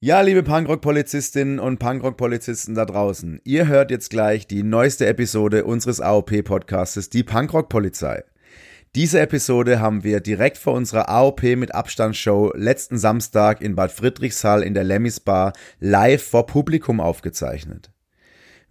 [0.00, 6.00] Ja, liebe Punkrock-Polizistinnen und Punkrock-Polizisten da draußen, ihr hört jetzt gleich die neueste Episode unseres
[6.00, 8.22] AOP-Podcastes, die Punkrock-Polizei.
[8.94, 14.62] Diese Episode haben wir direkt vor unserer AOP mit Abstandsshow letzten Samstag in Bad Friedrichshall
[14.62, 17.90] in der Lemmys Bar live vor Publikum aufgezeichnet.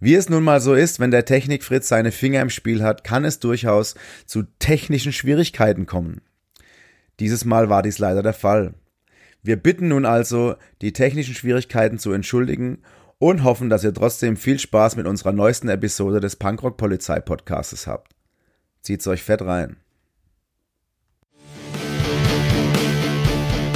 [0.00, 3.26] Wie es nun mal so ist, wenn der Technikfritz seine Finger im Spiel hat, kann
[3.26, 6.22] es durchaus zu technischen Schwierigkeiten kommen.
[7.20, 8.72] Dieses Mal war dies leider der Fall.
[9.42, 12.82] Wir bitten nun also, die technischen Schwierigkeiten zu entschuldigen
[13.18, 17.86] und hoffen, dass ihr trotzdem viel Spaß mit unserer neuesten Episode des Punkrock Polizei Podcastes
[17.86, 18.12] habt.
[18.82, 19.76] Zieht's euch fett rein.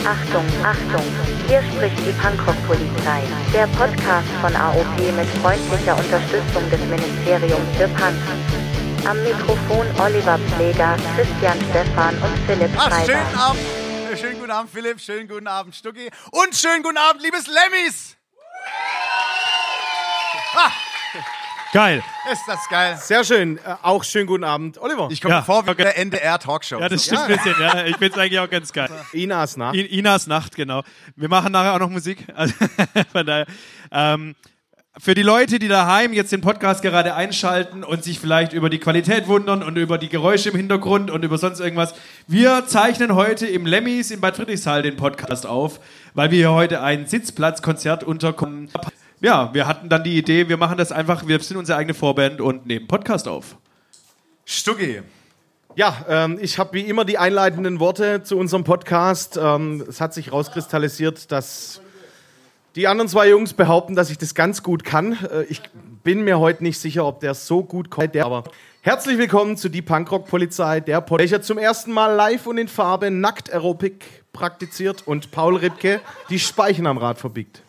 [0.05, 1.05] Achtung, Achtung,
[1.47, 3.23] hier spricht die Punkrock-Polizei,
[3.55, 8.17] der Podcast von AOP mit freundlicher Unterstützung des Ministeriums für Punk.
[9.05, 13.06] Am Mikrofon Oliver Pfleger, Christian Stephan und Philipp Ach, Schreiber.
[13.06, 13.81] schönen Abend.
[14.23, 15.01] Schönen guten Abend, Philipp.
[15.01, 16.09] Schönen guten Abend, Stucki.
[16.31, 18.17] Und schönen guten Abend, liebes Lemmys.
[21.73, 22.05] Geil.
[22.31, 22.97] Ist das geil.
[23.03, 23.59] Sehr schön.
[23.59, 25.09] Äh, auch schönen guten Abend, Oliver.
[25.11, 25.83] Ich komme Ja, vor wie okay.
[25.83, 26.79] der NDR-Talkshow.
[26.79, 27.84] Ja, das stimmt ein bisschen, ja.
[27.87, 28.91] Ich find's eigentlich auch ganz geil.
[29.12, 29.75] Inas Nacht.
[29.75, 30.84] I Inas Nacht, genau.
[31.17, 32.25] Wir machen nachher auch noch Musik.
[32.36, 32.55] Also,
[33.11, 33.47] von daher,
[33.91, 34.36] ähm,
[34.98, 38.79] für die Leute, die daheim jetzt den Podcast gerade einschalten und sich vielleicht über die
[38.79, 41.95] Qualität wundern und über die Geräusche im Hintergrund und über sonst irgendwas,
[42.27, 45.81] wir zeichnen heute im Lemmys in Bad Friedrichshall den Podcast auf,
[46.13, 48.69] weil wir hier heute ein Sitzplatzkonzert unterkommen.
[49.20, 52.43] Ja, wir hatten dann die Idee, wir machen das einfach, wir sind unsere eigene Vorband
[52.43, 53.57] und nehmen Podcast auf.
[54.45, 55.01] Stucki.
[55.75, 59.39] Ja, ähm, ich habe wie immer die einleitenden Worte zu unserem Podcast.
[59.43, 61.81] Ähm, es hat sich rauskristallisiert, dass
[62.77, 65.19] die anderen zwei Jungs behaupten, dass ich das ganz gut kann.
[65.25, 65.62] Äh, ich
[66.03, 68.17] bin mir heute nicht sicher, ob der so gut kommt.
[68.17, 68.45] Aber
[68.81, 73.11] herzlich willkommen zu die Punkrock-Polizei, der Pod welcher zum ersten Mal live und in Farbe
[73.11, 77.62] Nackt-Aerobic praktiziert und Paul Ripke die Speichen am Rad verbiegt.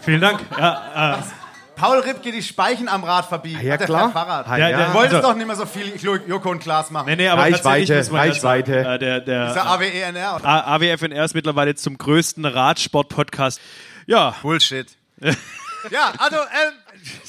[0.00, 0.40] Vielen Dank.
[0.58, 1.43] Ja, äh,
[1.76, 3.60] Paul Ripke die Speichen am Rad verbiegen.
[3.60, 4.10] Ja, der klar.
[4.12, 4.46] Fahrrad.
[4.46, 4.76] Ja, Ja, ja.
[4.78, 7.06] der- Du wolltest Also- doch nicht mehr so viel Jo- Joko und Klaas machen.
[7.06, 8.78] Nee, nee, aber Reichweite, tatsächlich ja sagen, Reichweite.
[8.80, 10.44] äh, der, der, Dieser AWENR.
[10.44, 13.60] AWFNR ist mittlerweile zum größten Radsport-Podcast.
[14.06, 14.86] Ja, Bullshit.
[15.90, 16.72] ja, also, ähm,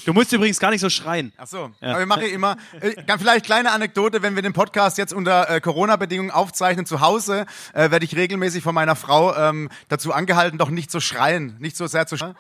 [0.06, 1.32] du musst übrigens gar nicht so schreien.
[1.38, 4.54] Ach so, aber wir machen ja immer, äh, ganz vielleicht kleine Anekdote, wenn wir den
[4.54, 9.36] Podcast jetzt unter äh, Corona-Bedingungen aufzeichnen zu Hause, äh, werde ich regelmäßig von meiner Frau
[9.36, 12.36] ähm, dazu angehalten, doch nicht zu schreien, nicht so sehr zu schreien.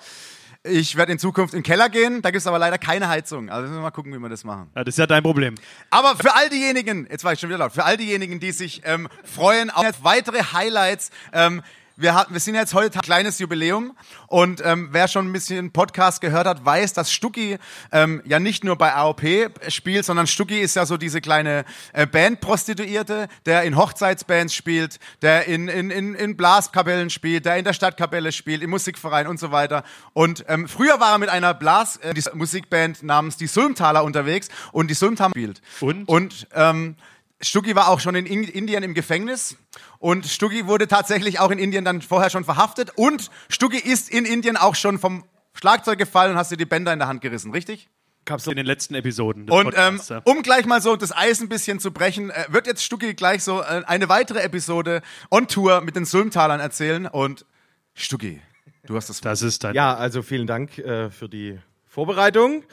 [0.67, 3.49] Ich werde in Zukunft in den Keller gehen, da gibt es aber leider keine Heizung.
[3.49, 4.71] Also müssen wir mal gucken, wie wir das machen.
[4.75, 5.55] Ja, das ist ja dein Problem.
[5.91, 8.81] Aber für all diejenigen, jetzt war ich schon wieder laut, für all diejenigen, die sich
[8.83, 11.61] ähm, freuen auf weitere Highlights, ähm,
[11.97, 13.95] wir, hatten, wir sind jetzt heute ein kleines Jubiläum
[14.27, 17.57] und ähm, wer schon ein bisschen Podcast gehört hat, weiß, dass Stucki
[17.91, 19.23] ähm, ja nicht nur bei AOP
[19.69, 25.45] spielt, sondern Stucki ist ja so diese kleine äh, Bandprostituierte, der in Hochzeitsbands spielt, der
[25.47, 29.51] in, in, in, in Blaskapellen spielt, der in der Stadtkapelle spielt, im Musikverein und so
[29.51, 29.83] weiter.
[30.13, 34.89] Und ähm, früher war er mit einer Blas äh, Musikband namens die Sulmtaler unterwegs und
[34.89, 35.61] die Sulmtaler spielt.
[35.79, 36.07] Und?
[36.07, 36.95] Und ähm,
[37.47, 39.55] Stucki war auch schon in In- Indien im Gefängnis
[39.99, 44.25] und Stucki wurde tatsächlich auch in Indien dann vorher schon verhaftet und Stucki ist in
[44.25, 45.23] Indien auch schon vom
[45.53, 47.89] Schlagzeug gefallen und hast dir die Bänder in der Hand gerissen, richtig?
[48.47, 49.45] In den letzten Episoden.
[49.45, 50.19] des Und ähm, ja.
[50.23, 53.43] um gleich mal so das Eis ein bisschen zu brechen, äh, wird jetzt Stucki gleich
[53.43, 57.45] so äh, eine weitere Episode on Tour mit den Sulmtalern erzählen und
[57.93, 58.41] Stucki,
[58.87, 59.25] du hast das Wort.
[59.31, 59.75] das ist dein.
[59.75, 62.63] Ja, also vielen Dank äh, für die Vorbereitung.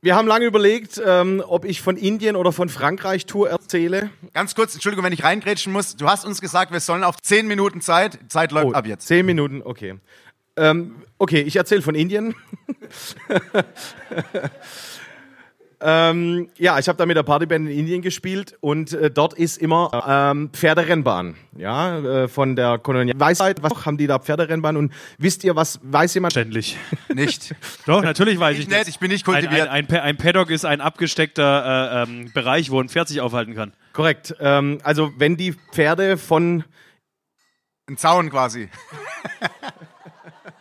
[0.00, 4.10] Wir haben lange überlegt, ähm, ob ich von Indien oder von Frankreich Tour erzähle.
[4.32, 5.96] Ganz kurz, Entschuldigung, wenn ich reingrätschen muss.
[5.96, 8.16] Du hast uns gesagt, wir sollen auf 10 Minuten Zeit.
[8.28, 9.08] Zeit läuft Oh, ab jetzt.
[9.08, 9.96] Zehn Minuten, okay.
[10.56, 12.36] Ähm, okay, ich erzähle von Indien.
[15.80, 19.58] ähm, ja, ich habe da mit der Partyband in Indien gespielt und äh, dort ist
[19.58, 21.36] immer ähm, Pferderennbahn.
[21.56, 25.78] Ja, äh, von der Kolonial Weisheit, was haben die da Pferderennbahn und wisst ihr, was
[25.82, 26.32] weiß jemand?
[26.32, 26.76] Verständlich.
[27.14, 27.54] Nicht.
[27.86, 29.68] Doch, natürlich weiß Ich ich, nicht, ich bin nicht ein, kultiviert.
[29.68, 33.20] ein, ein, Pa- ein Paddock ist ein abgesteckter äh, ähm, Bereich, wo ein Pferd sich
[33.20, 33.72] aufhalten kann.
[33.92, 34.34] Korrekt.
[34.40, 36.64] Ähm, also wenn die Pferde von
[37.88, 38.68] Ein Zaun quasi.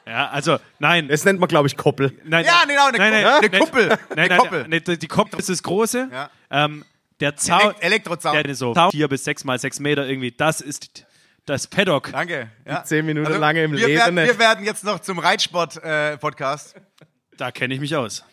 [0.07, 1.07] Ja, also, nein.
[1.07, 2.18] das nennt man glaube ich Koppel.
[2.24, 3.88] nein Ja, genau, eine, nein, nein, Kuppel, eine nein, Kuppel.
[3.88, 4.65] Nein, eine nein, Koppel.
[4.68, 6.09] nein, die Koppel ist das Große.
[6.12, 6.30] Ja.
[6.50, 6.86] Ähm,
[7.19, 8.33] der Zaun, Elek- Elektrozaun.
[8.33, 11.06] der ist so vier bis sechs mal sechs Meter irgendwie, das ist
[11.45, 12.12] das Paddock.
[12.12, 12.50] Danke.
[12.65, 12.83] Ja.
[12.83, 14.27] Zehn Minuten lange im wir Leben Werden, nicht.
[14.27, 16.75] wir werden jetzt noch zum Reitsport-Podcast.
[17.38, 18.24] Da kenne ich mich aus.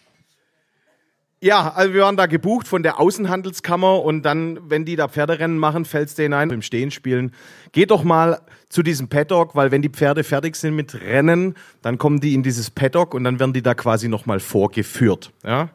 [1.45, 5.59] Ja, also wir waren da gebucht von der Außenhandelskammer und dann, wenn die da Pferderennen
[5.59, 7.33] machen, fällst du hinein im Stehen spielen.
[7.73, 11.53] Geht doch mal zu diesem Paddock, weil wenn die Pferde fertig sind mit Rennen,
[11.83, 15.33] dann kommen die in dieses Paddock und dann werden die da quasi nochmal vorgeführt.
[15.45, 15.69] Ja?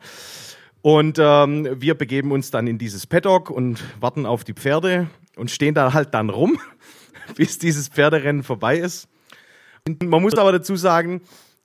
[0.81, 5.05] Und ähm, wir begeben uns dann in dieses Paddock und warten auf die Pferde
[5.35, 6.57] und stehen da halt dann rum
[7.35, 9.07] bis dieses Pferderennen vorbei ist.
[10.01, 11.21] Man muss aber dazu sagen,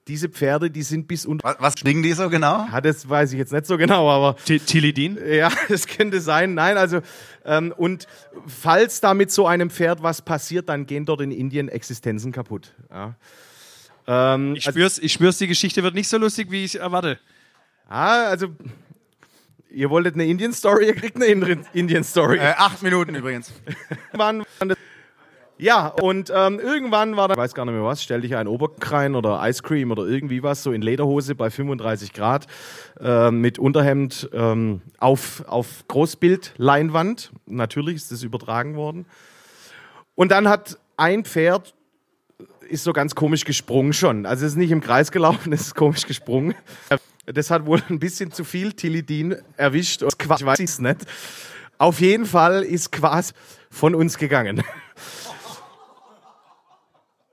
[0.08, 1.48] diese Pferde, die sind bis unter.
[1.48, 2.66] Was, was schwingen die so genau?
[2.70, 5.18] Ja, das weiß ich jetzt nicht so genau, aber T- Tilidin?
[5.26, 6.54] ja, das könnte sein.
[6.54, 7.00] Nein, also
[7.44, 8.06] ähm, und
[8.46, 12.74] falls da mit so einem Pferd was passiert, dann gehen dort in Indien Existenzen kaputt.
[12.90, 13.14] Ja.
[14.06, 17.18] Ähm, Ich spür's, ich spür's, die Geschichte wird nicht so lustig, wie ich erwarte.
[17.88, 18.48] ah, also
[19.70, 22.38] ihr wolltet eine Indien-Story, ihr kriegt eine Indien- Indien-Story.
[22.38, 23.50] Äh, acht Minuten übrigens.
[24.12, 24.78] Irgendwann waren das-
[25.64, 28.48] ja, und ähm, irgendwann war da, ich weiß gar nicht mehr was, stell dich ein
[28.48, 32.46] Oberkrein oder Ice Cream oder irgendwie was, so in Lederhose bei 35 Grad
[33.00, 37.32] ähm, mit Unterhemd ähm, auf, auf Großbildleinwand.
[37.46, 39.06] Natürlich ist das übertragen worden.
[40.14, 41.72] Und dann hat ein Pferd,
[42.68, 44.26] ist so ganz komisch gesprungen schon.
[44.26, 46.54] Also es ist nicht im Kreis gelaufen, es ist komisch gesprungen.
[47.24, 50.02] Das hat wohl ein bisschen zu viel Tilidin erwischt.
[50.02, 51.06] Ich weiß es nicht.
[51.78, 53.32] Auf jeden Fall ist Quas
[53.70, 54.62] von uns gegangen.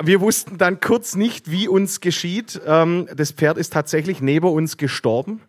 [0.03, 2.59] Wir wussten dann kurz nicht, wie uns geschieht.
[2.65, 5.41] Ähm, das Pferd ist tatsächlich neben uns gestorben.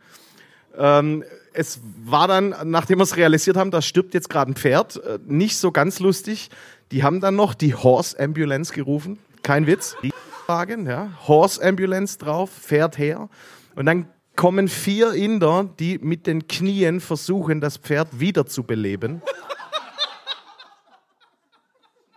[0.76, 4.96] Ähm, es war dann, nachdem wir es realisiert haben, da stirbt jetzt gerade ein Pferd,
[4.96, 6.50] äh, nicht so ganz lustig.
[6.90, 9.18] Die haben dann noch die Horse Ambulance gerufen.
[9.42, 9.96] Kein Witz.
[10.46, 11.10] Wagen, ja.
[11.26, 13.28] Horse Ambulance drauf, fährt her.
[13.74, 19.22] Und dann kommen vier Inder, die mit den Knien versuchen, das Pferd wiederzubeleben.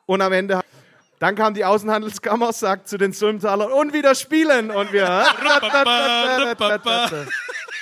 [0.05, 0.61] Und am Ende,
[1.25, 4.69] dann kam die Außenhandelskammer, sagt zu den Sulmtalern, und wieder spielen.
[4.69, 5.05] Und wir,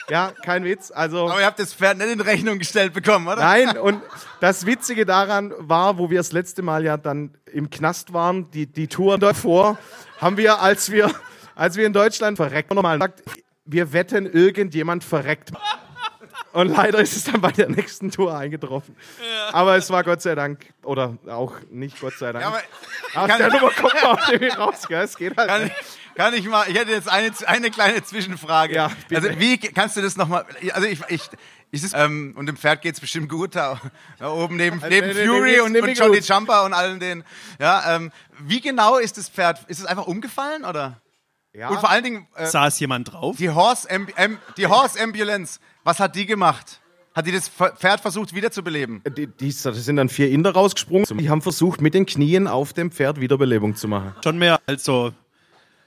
[0.09, 0.93] ja, kein Witz.
[0.95, 3.41] Also, Aber ihr habt das Pferd nicht in Rechnung gestellt bekommen, oder?
[3.41, 4.01] Nein, und
[4.39, 8.65] das Witzige daran war, wo wir das letzte Mal ja dann im Knast waren, die,
[8.65, 9.77] die Tour davor,
[10.21, 11.11] haben wir, als wir,
[11.53, 13.23] als wir in Deutschland verreckt, nochmal gesagt,
[13.65, 15.51] wir wetten, irgendjemand verreckt.
[16.53, 18.95] Und leider ist es dann bei der nächsten Tour eingetroffen.
[19.51, 22.43] Aber es war Gott sei Dank, oder auch nicht Gott sei Dank.
[22.43, 22.61] Ja, aber
[23.23, 25.01] Aus kann- der Nummer kommt man auch irgendwie raus, gell?
[25.03, 25.49] Es geht halt.
[25.49, 25.75] kann nicht.
[25.81, 28.75] ich, kann ich mal, ich hätte jetzt eine, eine kleine Zwischenfrage.
[28.75, 29.29] Ja, bitte.
[29.29, 31.21] also wie kannst du das nochmal, also ich, ich,
[31.71, 33.81] ist es, ähm, und dem Pferd geht's bestimmt gut da,
[34.19, 36.19] da oben neben, neben nee, Fury nee, und, und Johnny.
[36.19, 37.23] Jumper und allen den,
[37.59, 41.01] ja, ähm, wie genau ist das Pferd, ist es einfach umgefallen oder?
[41.51, 41.69] Ja.
[41.69, 43.37] Und vor allen Dingen, äh, Saß jemand drauf?
[43.37, 46.79] die Horse, Am Am die Horse Ambulance, was hat die gemacht?
[47.15, 49.03] Hat die das Pferd versucht wiederzubeleben?
[49.15, 51.05] Die, die, das sind dann vier Inder rausgesprungen.
[51.19, 54.15] Die haben versucht, mit den Knien auf dem Pferd Wiederbelebung zu machen.
[54.23, 55.11] Schon mehr als so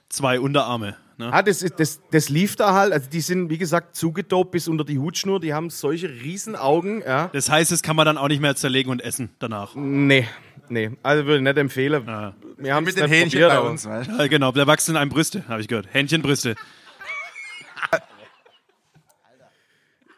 [0.08, 0.96] zwei Unterarme.
[1.18, 1.32] Ne?
[1.32, 2.92] Ah, das, ist- das, das lief da halt.
[2.92, 5.40] Also die sind, wie gesagt, zugedopt bis unter die Hutschnur.
[5.40, 7.02] Die haben solche riesen Augen.
[7.04, 7.28] Ja.
[7.32, 9.74] Das heißt, das kann man dann auch nicht mehr zerlegen und essen danach.
[9.74, 10.28] Nee,
[10.68, 10.90] nee.
[11.02, 12.06] Also würde ich nicht empfehlen.
[12.58, 13.84] Wir haben Mit den Hähnchen bei uns.
[13.84, 14.16] weißt du?
[14.16, 15.88] Ja, genau, da wachsen in einem Brüste, habe ich gehört.
[15.90, 16.54] Hähnchenbrüste.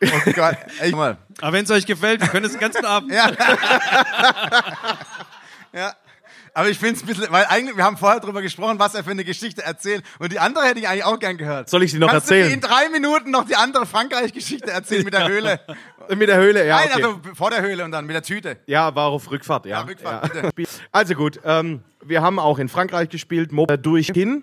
[0.02, 1.18] Oh Gott, ey, mal.
[1.40, 3.12] Aber wenn es euch gefällt, wir können es den ganzen Abend.
[3.12, 3.30] Ja.
[5.72, 5.92] ja.
[6.54, 9.04] Aber ich finde es ein bisschen, weil eigentlich, wir haben vorher drüber gesprochen, was er
[9.04, 10.04] für eine Geschichte erzählt.
[10.18, 11.68] Und die andere hätte ich eigentlich auch gern gehört.
[11.68, 12.48] Soll ich sie noch Kannst erzählen?
[12.48, 15.60] du in drei Minuten noch die andere Frankreich-Geschichte erzählen mit der Höhle?
[16.16, 16.76] Mit der Höhle, ja.
[16.76, 17.02] Nein, okay.
[17.04, 18.56] also vor der Höhle und dann mit der Tüte.
[18.66, 19.80] Ja, war auf Rückfahrt, ja.
[19.80, 20.70] Ja, Rückfahrt, bitte.
[20.90, 24.42] Also gut, ähm, wir haben auch in Frankreich gespielt, Mo durchhin.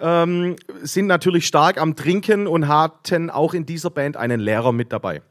[0.00, 4.92] Ähm, sind natürlich stark am Trinken und hatten auch in dieser Band einen Lehrer mit
[4.92, 5.22] dabei.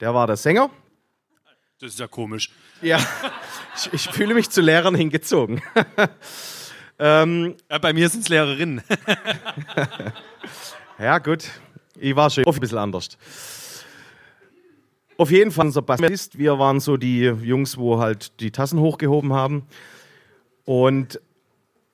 [0.00, 0.70] Der war der Sänger.
[1.80, 2.50] Das ist ja komisch.
[2.80, 2.98] Ja,
[3.76, 5.62] ich, ich fühle mich zu Lehrern hingezogen.
[6.98, 7.26] Ja,
[7.82, 8.80] bei mir sind es Lehrerinnen.
[10.98, 11.50] Ja, gut.
[11.98, 13.18] Ich war schon oft ein bisschen anders.
[15.18, 16.38] Auf jeden Fall unser Bassist.
[16.38, 19.66] Wir waren so die Jungs, wo halt die Tassen hochgehoben haben.
[20.64, 21.20] Und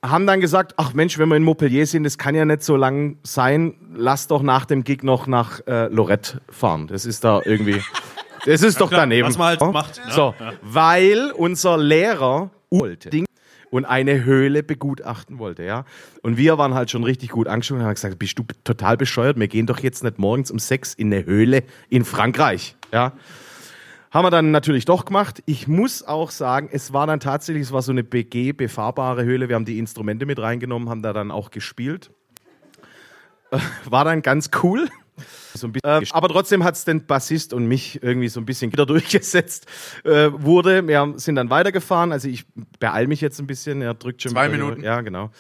[0.03, 2.77] haben dann gesagt, ach Mensch, wenn wir in Montpellier sind, das kann ja nicht so
[2.77, 6.89] lang sein, lass doch nach dem Gig noch nach äh, Lorette fahren.
[6.89, 7.81] Das ist da irgendwie,
[8.47, 9.29] das ist doch klar, daneben.
[9.29, 10.13] was man halt macht, ne?
[10.13, 13.11] So, weil unser Lehrer wollte
[13.71, 15.85] und eine Höhle begutachten wollte, ja.
[16.23, 19.39] Und wir waren halt schon richtig gut angeschaut und haben gesagt, bist du total bescheuert?
[19.39, 23.13] Wir gehen doch jetzt nicht morgens um sechs in eine Höhle in Frankreich, ja.
[24.13, 25.43] Haben wir dann natürlich doch gemacht.
[25.47, 29.49] Ich muss auch sagen, es war dann tatsächlich, es war so eine BG, befahrbare Höhle.
[29.49, 32.11] Wir haben die Instrumente mit reingenommen, haben da dann auch gespielt.
[33.51, 34.89] Äh, War dann ganz cool.
[35.55, 38.71] So bisschen, äh, aber trotzdem hat es den Bassist und mich irgendwie so ein bisschen
[38.73, 39.67] wieder durchgesetzt.
[40.05, 42.13] Äh, wurde, wir sind dann weitergefahren.
[42.13, 42.45] Also ich
[42.81, 43.81] beeil mich jetzt ein bisschen.
[43.81, 44.83] Er drückt schon Zwei Minuten.
[44.83, 45.31] Ja, genau.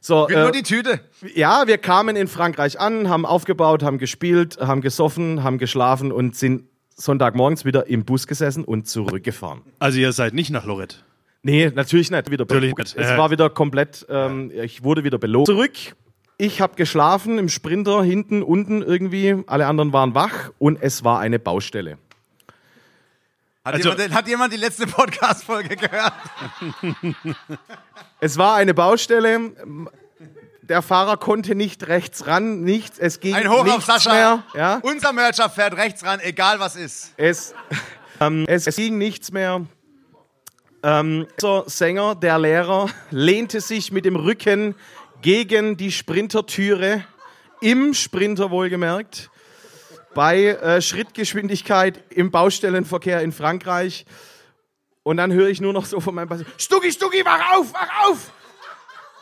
[0.00, 1.00] So, äh, nur die Tüte.
[1.34, 6.36] ja, wir kamen in Frankreich an, haben aufgebaut, haben gespielt, haben gesoffen, haben geschlafen und
[6.36, 6.64] sind
[7.00, 9.62] Sonntagmorgens wieder im Bus gesessen und zurückgefahren.
[9.78, 10.96] Also ihr seid nicht nach Lorette.
[11.42, 12.30] Nee, natürlich nicht.
[12.30, 12.96] Wieder Natürlich belohnt.
[12.96, 13.06] nicht.
[13.08, 15.46] Es war wieder komplett, ähm, ich wurde wieder belohnt.
[15.46, 15.72] Zurück.
[16.36, 19.42] Ich habe geschlafen im Sprinter, hinten, unten irgendwie.
[19.46, 21.98] Alle anderen waren wach und es war eine Baustelle.
[23.64, 26.12] Hat, Also- jemand, hat jemand die letzte Podcast-Folge gehört?
[28.20, 29.52] Es war eine Baustelle.
[30.68, 32.98] Der Fahrer konnte nicht rechts ran, nichts.
[32.98, 34.12] Es ging Ein Hoch auf nichts Sascha.
[34.12, 34.44] mehr.
[34.54, 34.78] Ja?
[34.82, 37.14] Unser Mercher fährt rechts ran, egal was ist.
[37.16, 37.54] Es,
[38.20, 39.64] ähm, es ging nichts mehr.
[40.82, 44.74] Ähm, der Sänger, der Lehrer, lehnte sich mit dem Rücken
[45.22, 47.02] gegen die Sprintertüre,
[47.60, 49.30] im Sprinter wohlgemerkt,
[50.14, 54.04] bei äh, Schrittgeschwindigkeit im Baustellenverkehr in Frankreich.
[55.02, 58.08] Und dann höre ich nur noch so von meinem Pass: Stucki, Stucki, wach auf, wach
[58.08, 58.32] auf!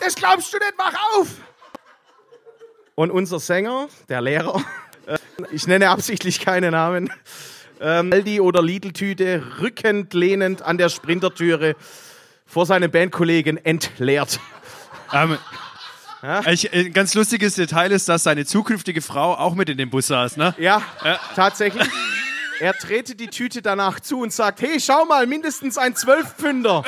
[0.00, 1.28] Das glaubst du nicht, wach auf!
[2.94, 4.62] Und unser Sänger, der Lehrer,
[5.06, 5.18] äh,
[5.52, 7.12] ich nenne absichtlich keine Namen,
[7.80, 11.76] ähm, Aldi oder Lidl-Tüte rückend lehnend an der Sprintertüre
[12.46, 14.40] vor seinem Bandkollegen entleert.
[15.12, 15.36] Ähm,
[16.50, 20.06] ich, ein ganz lustiges Detail ist, dass seine zukünftige Frau auch mit in dem Bus
[20.06, 20.54] saß, ne?
[20.58, 20.82] Ja,
[21.34, 21.86] tatsächlich.
[22.58, 26.84] Er trete die Tüte danach zu und sagt, hey, schau mal, mindestens ein Zwölfpfünder.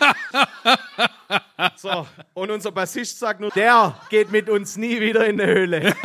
[1.76, 5.94] so, und unser Bassist sagt nur, der geht mit uns nie wieder in die Höhle.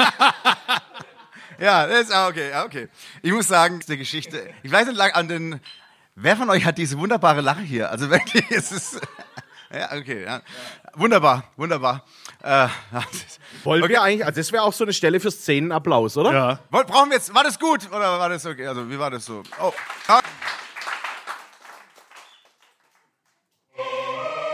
[1.59, 2.89] Ja, das ist ah, okay, okay.
[3.21, 4.49] Ich muss sagen, die Geschichte.
[4.63, 5.61] Ich weiß nicht lang an den.
[6.15, 7.89] Wer von euch hat diese wunderbare Lache hier?
[7.89, 8.99] Also wirklich, es ist.
[9.71, 10.41] Ja, okay, ja.
[10.93, 12.03] Wunderbar, wunderbar.
[12.43, 12.67] Äh,
[13.63, 16.31] Wollen wir eigentlich, also das wäre auch so eine Stelle für Szenenapplaus, oder?
[16.31, 16.59] Ja.
[16.69, 18.67] Brauchen wir jetzt, war das gut oder war das okay?
[18.67, 19.41] Also, wie war das so?
[19.59, 19.73] Oh.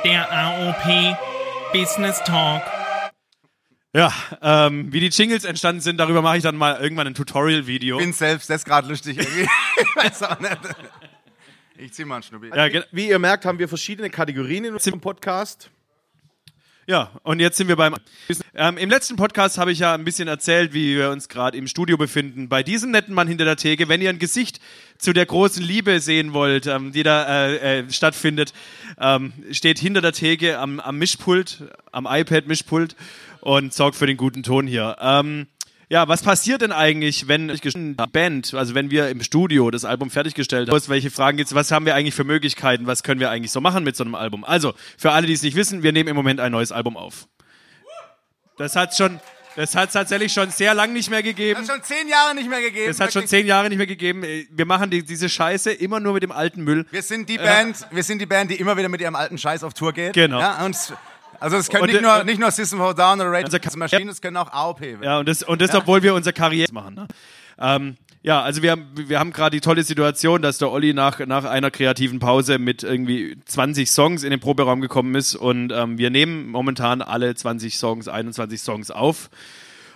[0.06, 1.18] Der AOP
[1.74, 2.62] Business Talk.
[3.94, 7.98] Ja, ähm, wie die Jingles entstanden sind, darüber mache ich dann mal irgendwann ein Tutorial-Video.
[7.98, 9.42] bin selbst, das ist gerade lustig irgendwie.
[9.78, 10.58] ich weiß auch nicht.
[11.78, 12.50] Ich zieh mal einen Schnubbi.
[12.56, 15.70] Ja, Wie ihr merkt, haben wir verschiedene Kategorien in unserem Podcast.
[16.90, 17.94] Ja, und jetzt sind wir beim.
[18.56, 21.68] Ähm, Im letzten Podcast habe ich ja ein bisschen erzählt, wie wir uns gerade im
[21.68, 22.50] Studio befinden.
[22.50, 24.60] Bei diesem netten Mann hinter der Theke, wenn ihr ein Gesicht
[24.98, 28.54] zu der großen Liebe sehen wollt, ähm, die da äh, äh, stattfindet,
[29.00, 32.96] ähm, steht hinter der Theke am, am Mischpult, am iPad-Mischpult
[33.42, 34.96] und sorgt für den guten Ton hier.
[35.00, 35.46] Ähm,
[35.90, 40.12] ja, was passiert denn eigentlich, wenn die Band, also wenn wir im Studio das Album
[40.12, 43.52] fertiggestellt haben, welche Fragen gibt's, was haben wir eigentlich für Möglichkeiten, was können wir eigentlich
[43.52, 44.44] so machen mit so einem Album?
[44.44, 47.28] Also, für alle, die es nicht wissen, wir nehmen im Moment ein neues Album auf.
[48.58, 49.20] Das hat schon,
[49.56, 51.60] das hat tatsächlich schon sehr lang nicht mehr gegeben.
[51.60, 52.88] Das hat schon zehn Jahre nicht mehr gegeben.
[52.88, 53.30] Das hat schon Wirklich.
[53.32, 54.24] zehn Jahre nicht mehr gegeben.
[54.24, 56.86] Wir machen die, diese Scheiße immer nur mit dem alten Müll.
[56.92, 59.64] Wir sind die Band, wir sind die Band, die immer wieder mit ihrem alten Scheiß
[59.64, 60.14] auf Tour geht.
[60.14, 60.40] Genau.
[60.40, 60.78] Ja, und
[61.40, 64.12] also es können Und nicht nur, nicht nur System a Down oder Rage the Machine,
[64.12, 64.82] es können auch AOP.
[64.82, 65.04] werden.
[65.04, 66.96] Ja, und das, und das obwohl wir unsere Karriere machen.
[66.96, 67.08] Ne?
[67.60, 71.20] Ähm, ja, also wir haben, wir haben gerade die tolle Situation, dass der Olli nach,
[71.26, 75.98] nach einer kreativen Pause mit irgendwie 20 Songs in den Proberaum gekommen ist und ähm,
[75.98, 79.30] wir nehmen momentan alle 20 Songs, 21 Songs auf.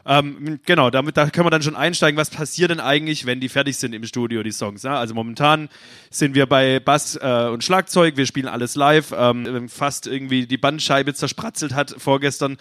[0.06, 3.48] Ähm, genau, damit da können wir dann schon einsteigen, was passiert denn eigentlich, wenn die
[3.48, 4.84] fertig sind im Studio, die Songs.
[4.84, 5.00] Ja?
[5.00, 5.70] Also momentan
[6.10, 10.58] sind wir bei Bass äh, und Schlagzeug, wir spielen alles live, ähm, fast irgendwie die
[10.58, 12.58] Bandscheibe zerspratzelt hat vorgestern.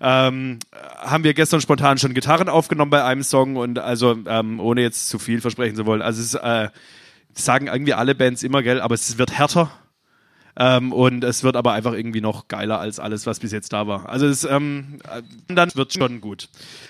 [0.00, 0.58] Ähm,
[0.98, 5.08] haben wir gestern spontan schon Gitarren aufgenommen bei einem Song und also ähm, ohne jetzt
[5.08, 6.00] zu viel versprechen zu wollen.
[6.00, 6.70] Also es äh,
[7.34, 9.70] sagen irgendwie alle Bands immer, gell, aber es wird härter.
[10.58, 13.86] Ähm, und es wird aber einfach irgendwie noch geiler als alles, was bis jetzt da
[13.86, 14.08] war.
[14.08, 16.48] Also es ähm, äh, dann wird schon gut.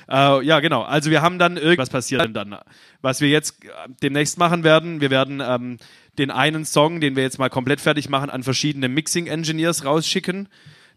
[0.08, 0.82] Äh, ja, genau.
[0.82, 2.56] Also wir haben dann irgendwas passiert dann.
[3.02, 3.68] Was wir jetzt äh,
[4.02, 5.78] demnächst machen werden, wir werden ähm,
[6.18, 10.48] den einen Song, den wir jetzt mal komplett fertig machen, an verschiedene Mixing Engineers rausschicken.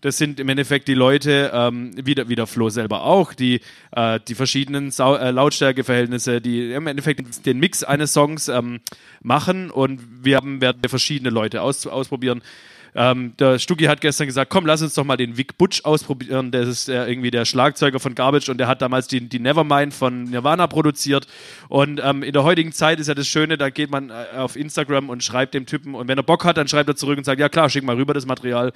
[0.01, 3.59] Das sind im Endeffekt die Leute, ähm, wie, der, wie der Flo selber auch, die
[3.91, 8.79] äh, die verschiedenen Sau äh, Lautstärkeverhältnisse, die im Endeffekt den Mix eines Songs ähm,
[9.21, 12.41] machen und wir haben, werden verschiedene Leute aus, ausprobieren.
[12.95, 16.51] Ähm, der Stucki hat gestern gesagt, komm, lass uns doch mal den Vic Butch ausprobieren.
[16.51, 19.93] Das ist äh, irgendwie der Schlagzeuger von Garbage und der hat damals die, die Nevermind
[19.93, 21.27] von Nirvana produziert.
[21.67, 24.55] Und ähm, in der heutigen Zeit ist ja das Schöne, da geht man äh, auf
[24.55, 27.23] Instagram und schreibt dem Typen und wenn er Bock hat, dann schreibt er zurück und
[27.23, 28.73] sagt, ja klar, schick mal rüber das Material.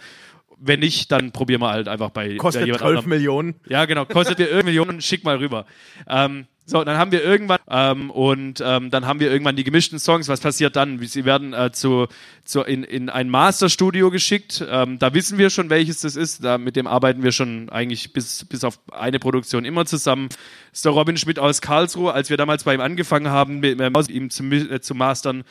[0.60, 3.10] Wenn nicht, dann probieren wir halt einfach bei Kostet jemand 12 anderem.
[3.10, 3.56] Millionen.
[3.68, 4.06] Ja, genau.
[4.06, 5.66] Kostet dir irgendeine Millionen, schick mal rüber.
[6.08, 10.00] Ähm, so, dann haben wir irgendwann ähm, und ähm, dann haben wir irgendwann die gemischten
[10.00, 10.30] Songs.
[10.30, 10.98] Was passiert dann?
[11.00, 12.08] Sie werden äh, zu,
[12.46, 14.66] zu in, in ein Masterstudio geschickt.
[14.70, 16.44] Ähm, da wissen wir schon, welches das ist.
[16.44, 20.30] Da, mit dem arbeiten wir schon eigentlich bis, bis auf eine Produktion immer zusammen.
[20.72, 22.14] Ist der Robin Schmidt aus Karlsruhe.
[22.14, 25.44] Als wir damals bei ihm angefangen haben, mit, mit ihm zu, äh, zu mastern,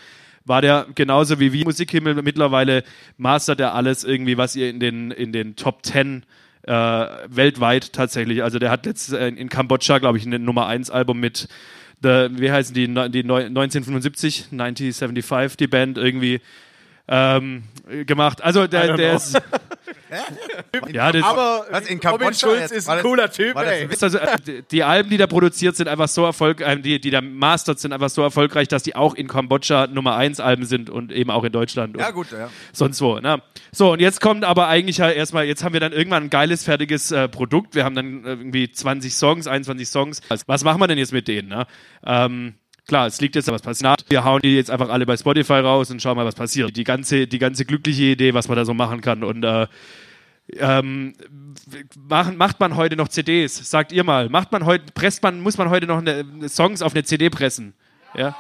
[0.47, 2.85] war der genauso wie wir Musikhimmel mittlerweile
[3.16, 6.25] mastert er alles irgendwie, was ihr in den, in den Top 10
[6.62, 6.73] äh,
[7.28, 8.42] weltweit tatsächlich.
[8.42, 11.49] Also der hat jetzt äh, in Kambodscha, glaube ich, ein Nummer 1 Album mit
[12.02, 16.40] The, wie heißen die, die neu- 1975, 1975, die Band irgendwie
[17.09, 17.64] ähm,
[18.06, 18.42] gemacht.
[18.42, 19.35] Also der, der ist.
[20.92, 22.73] ja, das, Aber Was, in Robin Kambodscha Schulz jetzt?
[22.73, 23.88] ist ein das- cooler Typ, ey.
[24.00, 27.21] also, äh, die- Alben, die da produziert sind, einfach so erfolgreich, äh, die, die da
[27.21, 31.12] mastert sind, einfach so erfolgreich, dass die auch in Kambodscha Nummer 1 Alben sind und
[31.12, 31.97] eben auch in Deutschland.
[31.97, 32.50] Ja, gut, ja.
[32.73, 33.18] sonst wo.
[33.18, 33.42] Ne?
[33.73, 36.64] So, und jetzt kommt aber eigentlich ja erstmal, jetzt haben wir dann irgendwann ein geiles,
[36.64, 37.75] fertiges äh, Produkt.
[37.75, 40.21] Wir haben dann äh, irgendwie 20 Songs, 21 Songs.
[40.28, 41.49] Also, was machen wir denn jetzt mit denen?
[41.49, 41.66] Ne?
[42.04, 42.54] Ähm,
[42.86, 44.04] klar, es liegt jetzt, was passiert.
[44.08, 46.76] Wir hauen die jetzt einfach alle bei Spotify raus und schauen mal, was passiert.
[46.76, 49.24] Die ganze, die ganze glückliche Idee, was man da so machen kann.
[49.24, 49.66] Und äh,
[50.58, 51.14] ähm,
[52.08, 53.70] machen, macht man heute noch CDs?
[53.70, 54.28] Sagt ihr mal.
[54.28, 57.74] Macht man heute, presst man, muss man heute noch eine, Songs auf eine CD pressen?
[58.14, 58.36] Ja.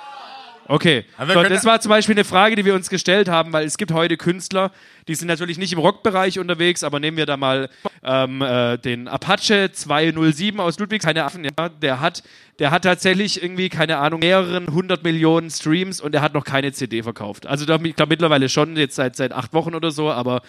[0.72, 1.04] Okay.
[1.18, 3.92] So, das war zum Beispiel eine Frage, die wir uns gestellt haben, weil es gibt
[3.92, 4.72] heute Künstler,
[5.06, 7.68] die sind natürlich nicht im Rockbereich unterwegs, aber nehmen wir da mal
[8.02, 12.22] ähm, äh, den Apache 207 aus Ludwigs, keine Affen, ja, der hat,
[12.58, 16.72] der hat tatsächlich irgendwie, keine Ahnung, mehreren hundert Millionen Streams und er hat noch keine
[16.72, 17.46] CD verkauft.
[17.46, 20.40] Also da, ich glaube mittlerweile schon, jetzt seit, seit acht Wochen oder so, aber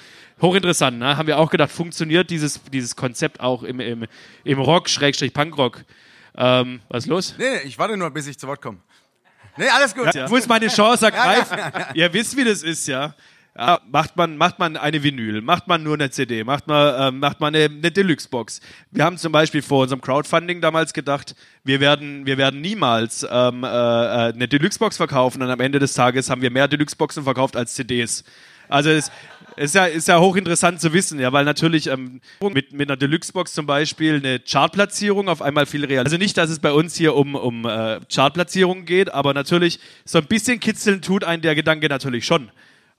[0.41, 1.17] hochinteressant, ne?
[1.17, 4.05] haben wir auch gedacht, funktioniert dieses, dieses Konzept auch im, im,
[4.45, 5.83] im Rock, Schrägstrich Punkrock.
[6.37, 7.35] Ähm, was ist los?
[7.37, 8.77] Nee, nee, ich warte nur, bis ich zu Wort komme.
[9.57, 10.13] Nee, alles gut.
[10.13, 10.25] Ja.
[10.25, 11.57] Ich muss meine Chance ergreifen.
[11.93, 13.13] Ihr wisst, wie das ist, ja.
[13.57, 17.19] ja macht, man, macht man eine Vinyl, macht man nur eine CD, macht man, ähm,
[17.19, 18.61] macht man eine, eine Deluxe-Box.
[18.91, 23.63] Wir haben zum Beispiel vor unserem Crowdfunding damals gedacht, wir werden, wir werden niemals ähm,
[23.63, 27.55] äh, äh, eine Deluxe-Box verkaufen und am Ende des Tages haben wir mehr Deluxe-Boxen verkauft
[27.55, 28.23] als CDs.
[28.69, 29.11] Also es
[29.55, 33.53] ist ja, ist ja hochinteressant zu wissen, ja, weil natürlich ähm, mit, mit einer Deluxe-Box
[33.53, 36.03] zum Beispiel eine Chartplatzierung auf einmal viel real.
[36.03, 40.17] Also nicht, dass es bei uns hier um, um äh, Chartplatzierungen geht, aber natürlich so
[40.17, 42.49] ein bisschen kitzeln tut ein der Gedanke natürlich schon.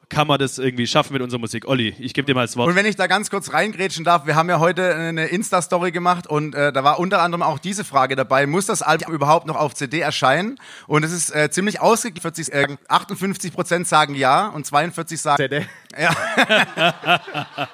[0.08, 1.66] Kann man das irgendwie schaffen mit unserer Musik?
[1.66, 2.68] Olli, ich gebe dir mal das Wort.
[2.68, 6.26] Und wenn ich da ganz kurz reingrätschen darf, wir haben ja heute eine Insta-Story gemacht
[6.26, 9.56] und äh, da war unter anderem auch diese Frage dabei, muss das Album überhaupt noch
[9.56, 10.58] auf CD erscheinen?
[10.86, 15.36] Und es ist äh, ziemlich ausgeglichen, 40, äh, 58 Prozent sagen ja und 42 sagen
[15.36, 15.66] CD.
[15.98, 16.14] ja.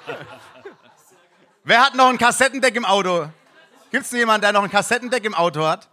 [1.63, 3.27] Wer hat noch ein Kassettendeck im Auto?
[3.91, 5.89] Gibt es jemanden, der noch ein Kassettendeck im Auto hat?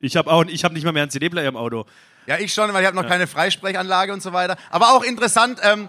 [0.00, 1.84] Ich habe auch, ich habe nicht mal mehr einen CD-Player im Auto.
[2.26, 4.56] Ja, ich schon, weil ich habe noch keine Freisprechanlage und so weiter.
[4.70, 5.88] Aber auch interessant, ähm,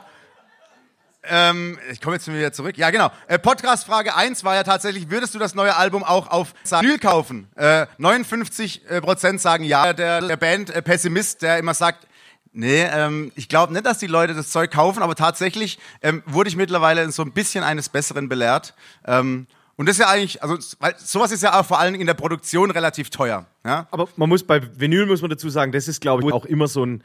[1.24, 2.78] ähm, ich komme jetzt wieder zurück.
[2.78, 3.12] Ja, genau.
[3.28, 7.48] Äh, Podcast-Frage 1 war ja tatsächlich, würdest du das neue Album auch auf Vinyl kaufen?
[7.56, 9.94] Äh, 59 äh, Prozent sagen ja.
[9.94, 12.08] Der, der Band äh, Pessimist, der immer sagt,
[12.54, 16.50] nee, ähm, ich glaube nicht, dass die Leute das Zeug kaufen, aber tatsächlich ähm, wurde
[16.50, 18.74] ich mittlerweile so ein bisschen eines Besseren belehrt.
[19.06, 22.08] Ähm, und das ist ja eigentlich, also weil sowas ist ja auch vor allem in
[22.08, 23.46] der Produktion relativ teuer.
[23.66, 23.88] Ja?
[23.92, 26.68] Aber man muss bei Vinyl muss man dazu sagen, das ist glaube ich auch immer
[26.68, 27.04] so ein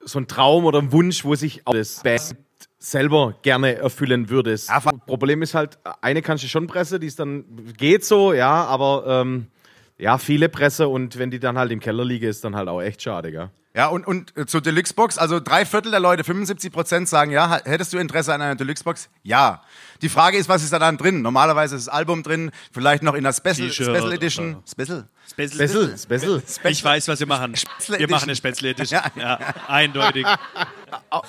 [0.00, 2.36] so ein Traum oder ein Wunsch, wo sich auch das Band
[2.78, 4.52] selber gerne erfüllen würde.
[4.52, 7.44] Das Ja, Problem ist halt, eine kannst du schon pressen, die ist dann
[7.76, 9.48] geht so, ja, aber ähm,
[9.98, 12.80] ja, viele Presse und wenn die dann halt im Keller liegen, ist dann halt auch
[12.80, 13.50] echt schade, gell?
[13.78, 17.60] Ja, und, und äh, zur Deluxe-Box, also drei Viertel der Leute, 75 Prozent sagen ja.
[17.64, 19.08] Hättest du Interesse an einer Deluxe-Box?
[19.22, 19.62] Ja.
[20.02, 21.22] Die Frage ist, was ist da dann drin?
[21.22, 24.64] Normalerweise ist das Album drin, vielleicht noch in der Special, Special Edition.
[24.68, 25.06] Special?
[25.46, 26.42] Special, Special.
[26.64, 27.54] Ich weiß, was wir machen.
[27.54, 29.00] Spätzle Wir machen eine Spätzle Edition.
[29.16, 30.26] Ja, eindeutig.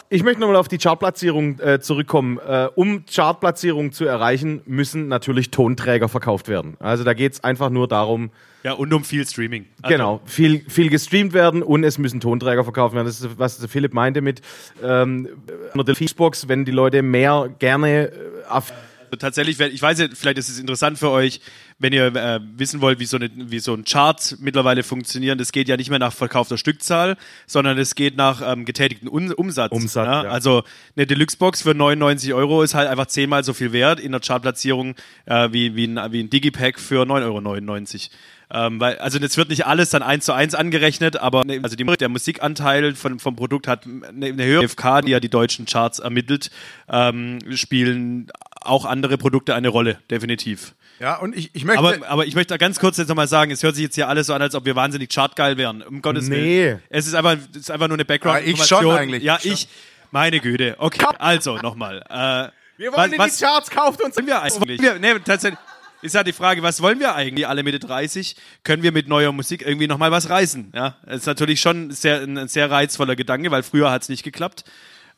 [0.09, 2.39] Ich möchte nochmal auf die Chartplatzierung äh, zurückkommen.
[2.39, 6.75] Äh, um Chartplatzierung zu erreichen, müssen natürlich Tonträger verkauft werden.
[6.79, 8.31] Also da geht es einfach nur darum,
[8.63, 9.65] Ja, und um viel Streaming.
[9.81, 13.05] Also, Genau, viel, viel gestreamt werden und es müssen Tonträger verkauft werden.
[13.05, 14.41] Das ist, was Philipp meinte mit
[14.83, 15.27] ähm,
[15.75, 18.11] der Xbox, wenn die Leute mehr gerne äh,
[18.49, 18.71] auf
[19.17, 21.41] Tatsächlich, wär- ich weiß ja, vielleicht ist es interessant für euch,
[21.79, 25.39] wenn ihr äh, wissen wollt, wie so, eine, wie so ein Chart mittlerweile funktioniert.
[25.39, 27.15] Das geht ja nicht mehr nach verkaufter Stückzahl,
[27.47, 29.71] sondern es geht nach ähm, getätigten Un Umsatz.
[29.71, 30.23] Umsatz, ja?
[30.25, 30.29] ja.
[30.29, 30.63] Also
[30.95, 34.95] eine Deluxe-Box für 99 Euro ist halt einfach zehnmal so viel wert in der Chartplatzierung
[35.25, 38.09] äh, wie, wie, ein, wie ein Digipack für 9,99 Euro.
[38.51, 41.75] Ähm, weil, also jetzt wird nicht alles dann eins zu eins angerechnet, aber ne, also
[41.75, 45.67] die, der Musikanteil von, vom Produkt hat eine, eine höhere FK, die ja die deutschen
[45.67, 46.49] Charts ermittelt,
[46.89, 50.75] ähm, spielen auch andere Produkte eine Rolle, definitiv.
[50.99, 51.79] Ja, und ich, ich möchte.
[51.79, 54.09] Aber, aber ich möchte da ganz kurz jetzt nochmal sagen, es hört sich jetzt hier
[54.09, 55.81] alles so an, als ob wir wahnsinnig chartgeil wären.
[55.81, 56.35] Um Gottes Nee.
[56.35, 56.83] Willen.
[56.89, 59.23] Es ist einfach, es ist einfach nur eine background Ja, ich schon eigentlich.
[59.23, 59.67] Ja, Ich.
[60.11, 60.75] Meine Güte.
[60.79, 61.99] Okay, also nochmal.
[62.09, 62.49] Äh,
[62.81, 64.81] Wir wollen in die Charts, kauft uns wollen wir eigentlich?
[64.81, 65.59] Wir, nee, tatsächlich.
[66.01, 67.45] Ist ja die Frage, was wollen wir eigentlich?
[67.47, 70.71] Alle Mitte 30 können wir mit neuer Musik irgendwie nochmal was reißen.
[70.73, 74.23] Ja, das ist natürlich schon sehr, ein sehr reizvoller Gedanke, weil früher hat es nicht
[74.23, 74.63] geklappt.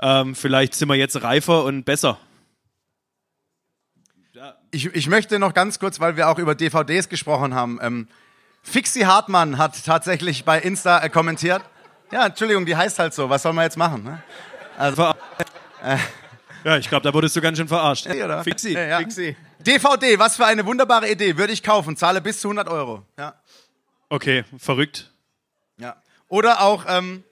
[0.01, 2.17] Ähm, vielleicht sind wir jetzt reifer und besser.
[4.71, 7.79] Ich, ich möchte noch ganz kurz, weil wir auch über DVDs gesprochen haben.
[7.81, 8.07] Ähm,
[8.63, 11.61] Fixie Hartmann hat tatsächlich bei Insta äh, kommentiert.
[12.11, 13.29] Ja, Entschuldigung, die heißt halt so.
[13.29, 14.03] Was soll man jetzt machen?
[14.03, 14.23] Ne?
[14.95, 15.15] Ver
[16.63, 18.07] ja, ich glaube, da wurdest du ganz schön verarscht.
[18.07, 18.43] Oder?
[18.43, 18.73] Fixi.
[18.73, 18.97] Ja, ja.
[18.99, 19.35] Fixi.
[19.59, 21.37] DVD, was für eine wunderbare Idee.
[21.37, 21.97] Würde ich kaufen.
[21.97, 23.05] Zahle bis zu 100 Euro.
[23.17, 23.35] Ja.
[24.09, 25.11] Okay, verrückt.
[25.77, 25.95] ja.
[26.27, 27.23] Oder auch ähm,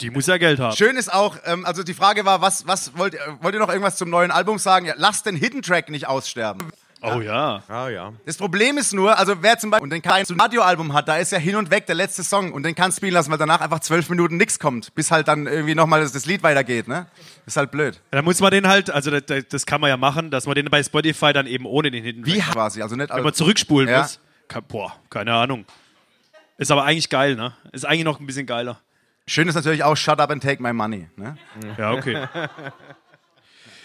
[0.00, 0.74] Die muss ja Geld haben.
[0.76, 3.68] Schön ist auch, ähm, also die Frage war, was, was wollt, ihr- wollt ihr noch
[3.68, 4.86] irgendwas zum neuen Album sagen?
[4.86, 6.70] Ja, lasst den Hidden Track nicht aussterben.
[7.02, 7.62] Oh ja.
[7.68, 8.12] Ah ja.
[8.26, 11.32] Das Problem ist nur, also wer zum Beispiel und den kein Radioalbum hat, da ist
[11.32, 13.80] ja hin und weg der letzte Song und den kannst spielen lassen, weil danach einfach
[13.80, 17.06] zwölf Minuten nichts kommt, bis halt dann irgendwie nochmal das, das Lied weitergeht, ne?
[17.46, 17.98] Ist halt blöd.
[18.10, 20.66] Da muss man den halt, also das, das kann man ja machen, dass man den
[20.66, 23.88] bei Spotify dann eben ohne den hinten Wie quasi, also nicht Wenn man also, zurückspulen
[23.88, 24.02] Ja.
[24.02, 24.20] muss.
[24.48, 25.64] Ke- Boah, keine Ahnung.
[26.58, 27.54] Ist aber eigentlich geil, ne?
[27.72, 28.78] Ist eigentlich noch ein bisschen geiler.
[29.30, 31.38] Schön ist natürlich auch Shut Up and Take My Money, ne?
[31.78, 32.26] Ja, okay.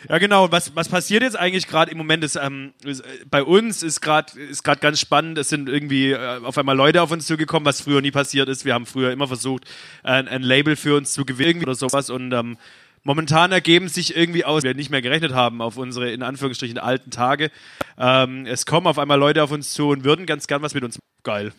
[0.10, 0.52] Ja, genau.
[0.52, 2.24] Was, was passiert jetzt eigentlich gerade im Moment?
[2.24, 5.38] Ist, ähm, ist, äh, bei uns ist gerade ist ganz spannend.
[5.38, 8.66] Es sind irgendwie äh, auf einmal Leute auf uns zugekommen, was früher nie passiert ist.
[8.66, 9.66] Wir haben früher immer versucht,
[10.02, 12.10] ein, ein Label für uns zu gewinnen oder sowas.
[12.10, 12.58] Und ähm,
[13.04, 17.12] momentan ergeben sich irgendwie aus, wir nicht mehr gerechnet haben auf unsere in Anführungsstrichen alten
[17.12, 17.52] Tage.
[18.00, 20.84] Ähm, es kommen auf einmal Leute auf uns zu und würden ganz gern was mit
[20.84, 20.98] uns.
[21.24, 21.52] Geil.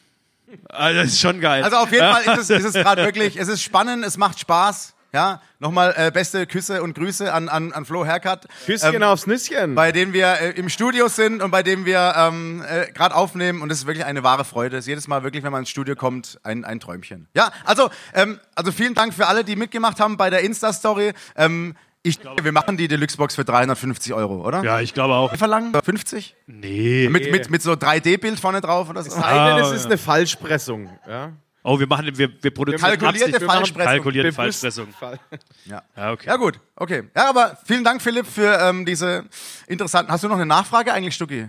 [0.68, 1.62] Also, das ist schon geil.
[1.64, 4.38] Also auf jeden Fall ist es, ist es gerade wirklich, es ist spannend, es macht
[4.40, 4.94] Spaß.
[5.12, 8.46] Ja, nochmal äh, beste Küsse und Grüße an, an, an Flo Haircut.
[8.66, 9.74] Küsschen Ähm, aufs Nüsschen.
[9.74, 13.62] bei dem wir äh, im Studio sind und bei dem wir ähm, äh, gerade aufnehmen
[13.62, 14.76] und es ist wirklich eine wahre Freude.
[14.76, 17.28] Es ist jedes Mal wirklich, wenn man ins Studio kommt, ein, ein Träumchen.
[17.34, 21.14] Ja, also, ähm, also vielen Dank für alle, die mitgemacht haben bei der Insta-Story.
[21.36, 21.76] Ähm,
[22.06, 24.62] ich, wir machen die Deluxe-Box für 350 Euro, oder?
[24.62, 25.32] ja, ich glaube auch.
[25.32, 26.34] Wir verlangen 50?
[26.46, 27.08] Nee.
[27.10, 29.10] Mit, mit, mit so 3D-Bild vorne drauf oder so?
[29.10, 30.88] Sei denn, Ah, es ist eine Falschpressung.
[31.08, 31.32] Ja?
[31.62, 33.90] Oh, wir machen, wir, wir produzieren Kalkulierte Falschpressung.
[33.92, 34.86] Kalkulierte Falschpressung.
[34.92, 35.18] Fall-
[35.64, 35.82] Ja.
[35.96, 36.26] Ja, okay.
[36.28, 37.02] Ja, gut, okay.
[37.16, 39.24] Ja, aber vielen Dank, Philipp, für ähm, diese
[39.66, 40.12] interessanten.
[40.12, 41.48] Hast du noch eine Nachfrage eigentlich, Stucki?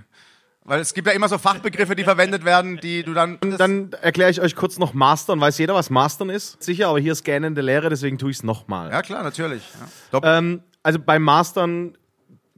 [0.67, 3.37] Weil es gibt ja immer so Fachbegriffe, die verwendet werden, die du dann.
[3.57, 5.39] Dann erkläre ich euch kurz noch Mastern.
[5.39, 6.61] Weiß jeder, was Mastern ist?
[6.61, 8.91] Sicher, aber hier ist gähnende Lehre, deswegen tue ich es nochmal.
[8.91, 9.63] ja, klar, natürlich.
[10.11, 10.37] Ja.
[10.37, 11.97] Ähm, also beim Mastern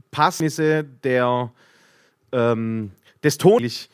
[0.09, 1.51] Passnisse der
[2.31, 2.91] ähm,
[3.23, 3.89] des Tons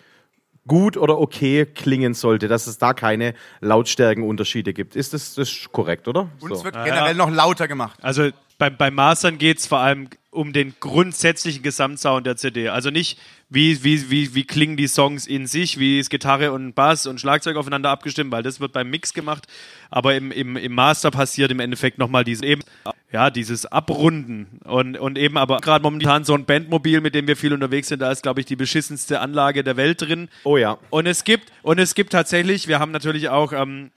[0.66, 4.96] gut oder okay klingen sollte, dass es da keine Lautstärkenunterschiede gibt.
[4.96, 6.30] Ist das, das ist korrekt, oder?
[6.40, 6.64] Uns So.
[6.64, 6.86] wird ja.
[6.86, 8.00] generell noch lauter gemacht.
[8.02, 12.70] Also beim, beim Mastern geht es vor allem um den grundsätzlichen Gesamtsound der CD.
[12.70, 16.74] Also nicht, wie, wie, wie, wie klingen die Songs in sich, wie ist Gitarre und
[16.74, 19.46] Bass und Schlagzeug aufeinander abgestimmt, weil das wird beim Mix gemacht.
[19.92, 22.64] Aber im, im, im Master passiert im Endeffekt nochmal dieses eben,
[23.12, 24.60] ja, dieses Abrunden.
[24.64, 28.00] Und, und eben aber gerade momentan so ein Bandmobil, mit dem wir viel unterwegs sind,
[28.02, 30.28] da ist, glaube ich, die beschissenste Anlage der Welt drin.
[30.44, 30.80] Oh ja.
[30.90, 33.92] Und es gibt, und es gibt tatsächlich, wir haben natürlich auch ähm,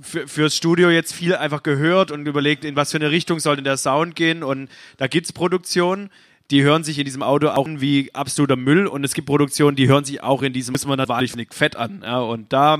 [0.00, 3.56] für, fürs Studio jetzt viel einfach gehört und überlegt, in was für eine Richtung soll
[3.56, 4.42] denn der Sound gehen.
[4.42, 6.10] Und da gibt's Produktionen,
[6.50, 8.86] die hören sich in diesem Auto auch wie absoluter Müll.
[8.86, 12.02] Und es gibt Produktionen, die hören sich auch in diesem, muss man natürlich fett an.
[12.04, 12.78] Ja, und da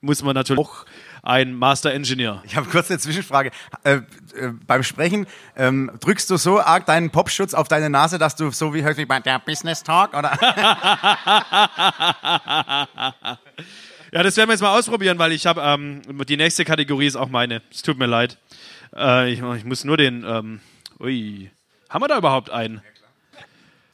[0.00, 0.84] muss man natürlich auch
[1.22, 2.42] ein Master Engineer.
[2.44, 3.50] Ich habe kurz eine Zwischenfrage.
[3.84, 4.00] Äh, äh,
[4.66, 8.74] beim Sprechen ähm, drückst du so arg deinen Popschutz auf deine Nase, dass du so
[8.74, 10.30] wie häufig bei der Business Talk oder
[14.10, 17.16] Ja, das werden wir jetzt mal ausprobieren, weil ich habe, ähm, die nächste Kategorie ist
[17.16, 17.60] auch meine.
[17.70, 18.38] Es tut mir leid.
[18.96, 20.60] Äh, ich, ich muss nur den, ähm,
[20.98, 21.50] ui.
[21.90, 22.80] Haben wir da überhaupt einen?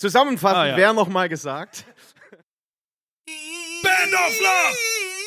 [0.04, 0.76] Zusammenfassend Ah, ja.
[0.76, 1.86] wäre noch mal gesagt.
[3.82, 4.76] Band of Love!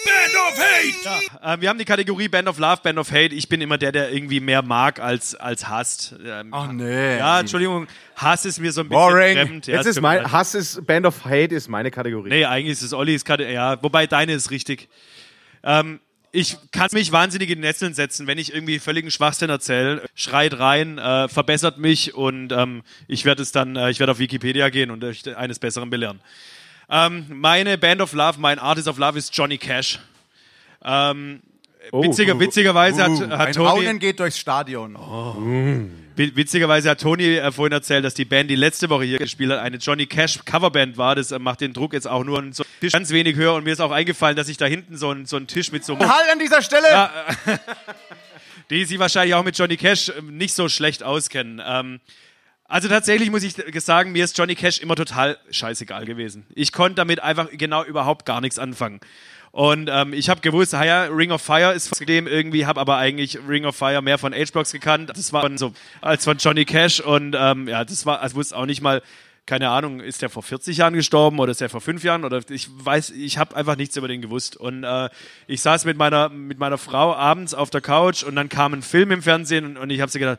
[0.06, 1.58] Band of Hate!
[1.58, 3.34] Äh, wir haben die Kategorie Band of Love, Band of Hate.
[3.34, 6.14] Ich bin immer der, der irgendwie mehr mag als, als hasst.
[6.24, 7.18] Ähm, Ach nee.
[7.18, 7.88] Ja, Entschuldigung,
[8.18, 9.36] Hass ist mir so ein bisschen Boring.
[9.48, 9.66] fremd.
[9.68, 10.32] Ja, Jetzt ist mein.
[10.32, 12.30] Hass ist Band of Hate ist meine Kategorie.
[12.30, 13.56] Nee, eigentlich ist es Ollis Kategorie.
[13.56, 14.90] Ja, wobei deine ist richtig.
[15.64, 16.00] Ähm,
[16.38, 20.04] ich kann mich wahnsinnig in Nesseln setzen, wenn ich irgendwie völligen Schwachsinn erzähle.
[20.14, 24.20] Schreit rein, äh, verbessert mich und ähm, ich werde es dann, äh, ich werde auf
[24.20, 26.20] Wikipedia gehen und euch eines Besseren belehren.
[26.90, 30.00] Ähm, meine Band of Love, mein Artist of Love ist Johnny Cash.
[30.86, 31.42] Ähm,
[31.92, 34.94] witziger, witzigerweise hat, Uh, hat ein Tony, Raunen geht durchs Stadion.
[34.96, 39.52] Wi- Witzigerweise hat Toni äh, vorhin erzählt, dass die Band, die letzte Woche hier gespielt
[39.52, 41.16] hat, eine Johnny Cash Coverband war.
[41.16, 43.54] Das äh, macht den Druck jetzt auch nur so Tisch ganz wenig höher.
[43.54, 45.86] Und mir ist auch eingefallen, dass ich da hinten so einen so einen Tisch mit
[45.86, 47.10] so einem Halt an dieser Stelle!
[48.70, 51.62] die sie wahrscheinlich auch mit Johnny Cash äh, nicht so schlecht auskennen.
[51.64, 52.00] Ähm,
[52.66, 56.46] also tatsächlich muss ich sagen, mir ist Johnny Cash immer total scheißegal gewesen.
[56.54, 59.00] Ich konnte damit einfach genau überhaupt gar nichts anfangen.
[59.58, 62.80] Und ähm, ich habe gewusst, ah ja, Ring of Fire ist von dem irgendwie, habe
[62.80, 65.10] aber eigentlich Ring of Fire mehr von H-Box gekannt.
[65.10, 68.56] Das war von so als von Johnny Cash und ähm, ja, das war, also wusste
[68.56, 69.02] auch nicht mal,
[69.48, 72.42] keine Ahnung, ist der vor 40 Jahren gestorben oder ist der vor fünf Jahren oder
[72.52, 74.58] ich weiß, ich habe einfach nichts über den gewusst.
[74.58, 75.10] Und äh,
[75.48, 78.84] ich saß mit meiner mit meiner Frau abends auf der Couch und dann kam ein
[78.84, 80.38] Film im Fernsehen und, und ich habe sie gedacht,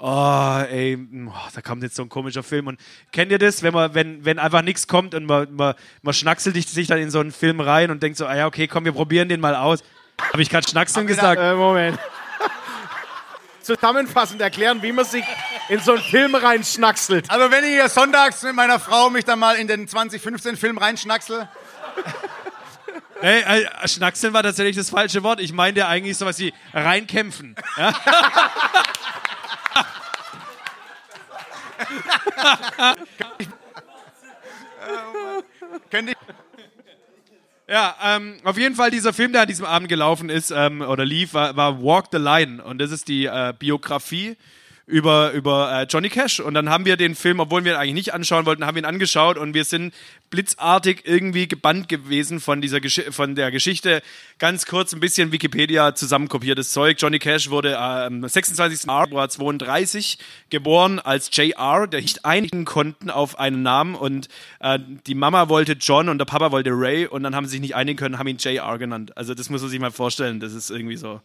[0.00, 2.66] oh, ey, oh, da kommt jetzt so ein komischer Film.
[2.66, 2.80] Und
[3.12, 6.56] kennt ihr das, wenn man, wenn, wenn einfach nichts kommt und man, man, man schnackselt
[6.56, 8.92] sich dann in so einen Film rein und denkt so, ah ja, okay, komm, wir
[8.92, 9.82] probieren den mal aus.
[10.32, 11.40] Habe ich gerade Schnackseln gesagt?
[11.40, 11.98] Äh, Moment.
[13.62, 15.24] Zusammenfassend erklären, wie man sich
[15.68, 17.30] in so einen Film reinschnackselt.
[17.30, 21.48] Also wenn ich hier sonntags mit meiner Frau mich dann mal in den 2015-Film reinschnacksel.
[23.22, 25.40] Ey, äh, Schnackseln war tatsächlich das falsche Wort.
[25.40, 27.54] Ich meinte eigentlich sowas wie reinkämpfen.
[27.76, 27.92] Ja?
[35.90, 36.18] Könnte ich.
[37.68, 41.04] Ja, ähm, auf jeden Fall dieser Film, der an diesem Abend gelaufen ist ähm, oder
[41.04, 44.36] lief, war, war Walk the Line und das ist die äh, Biografie
[44.90, 46.40] über, über äh, Johnny Cash.
[46.40, 48.82] Und dann haben wir den Film, obwohl wir ihn eigentlich nicht anschauen wollten, haben wir
[48.82, 49.94] ihn angeschaut und wir sind
[50.30, 54.02] blitzartig irgendwie gebannt gewesen von, dieser Gesch von der Geschichte.
[54.38, 56.96] Ganz kurz ein bisschen Wikipedia zusammenkopiertes Zeug.
[57.00, 58.80] Johnny Cash wurde am 26.
[58.80, 60.18] Februar 32
[60.50, 64.28] geboren als JR, der nicht einigen konnten auf einen Namen und
[64.60, 67.60] äh, die Mama wollte John und der Papa wollte Ray und dann haben sie sich
[67.60, 69.16] nicht einigen können, haben ihn JR genannt.
[69.16, 70.40] Also das muss man sich mal vorstellen.
[70.40, 71.20] Das ist irgendwie so.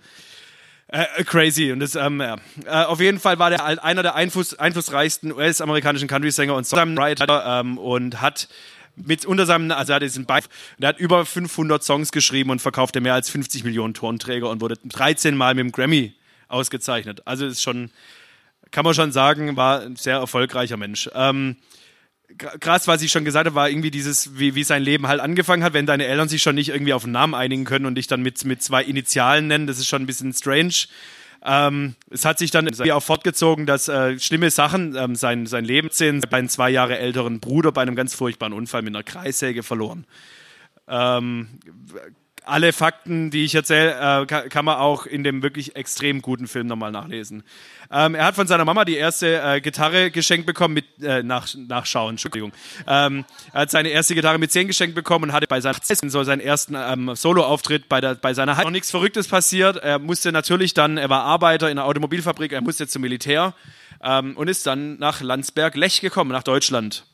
[0.87, 1.71] Äh, crazy.
[1.71, 2.37] Und das, ähm, ja.
[2.65, 7.77] äh, auf jeden Fall war der einer der Einfluss, einflussreichsten US-amerikanischen Country-Sänger und Songwriter ähm,
[7.77, 8.47] und hat
[8.95, 12.61] mit unter seinem, also er hat diesen Beif, der hat über 500 Songs geschrieben und
[12.61, 16.13] verkaufte mehr als 50 Millionen Tonträger und wurde 13 Mal mit dem Grammy
[16.47, 17.21] ausgezeichnet.
[17.25, 17.89] Also ist schon,
[18.71, 21.09] kann man schon sagen, war ein sehr erfolgreicher Mensch.
[21.13, 21.57] Ähm,
[22.37, 25.63] krass, was ich schon gesagt habe, war irgendwie dieses, wie, wie sein Leben halt angefangen
[25.63, 28.07] hat, wenn deine Eltern sich schon nicht irgendwie auf einen Namen einigen können und dich
[28.07, 30.87] dann mit, mit zwei Initialen nennen, das ist schon ein bisschen strange.
[31.43, 35.89] Ähm, es hat sich dann auch fortgezogen, dass äh, schlimme Sachen ähm, sein, sein Leben
[35.91, 36.29] sind.
[36.29, 40.05] Bei einem zwei Jahre älteren Bruder bei einem ganz furchtbaren Unfall mit einer Kreissäge verloren.
[40.87, 41.59] Ähm,
[42.47, 46.47] alle Fakten, die ich erzähle, äh, kann, kann, man auch in dem wirklich extrem guten
[46.47, 47.43] Film nochmal nachlesen.
[47.91, 51.47] Ähm, er hat von seiner Mama die erste äh, Gitarre geschenkt bekommen mit äh, nach,
[51.55, 52.51] nachschauen, Entschuldigung.
[52.87, 56.23] Ähm, er hat seine erste Gitarre mit 10 geschenkt bekommen und hatte bei seiner so
[56.23, 58.65] seinen ersten ähm, Solo-Auftritt bei, der, bei seiner Heim.
[58.65, 59.77] Noch nichts Verrücktes passiert.
[59.77, 63.53] Er musste natürlich dann, er war Arbeiter in einer Automobilfabrik, er musste zum Militär
[64.03, 67.05] ähm, und ist dann nach Landsberg-Lech gekommen, nach Deutschland.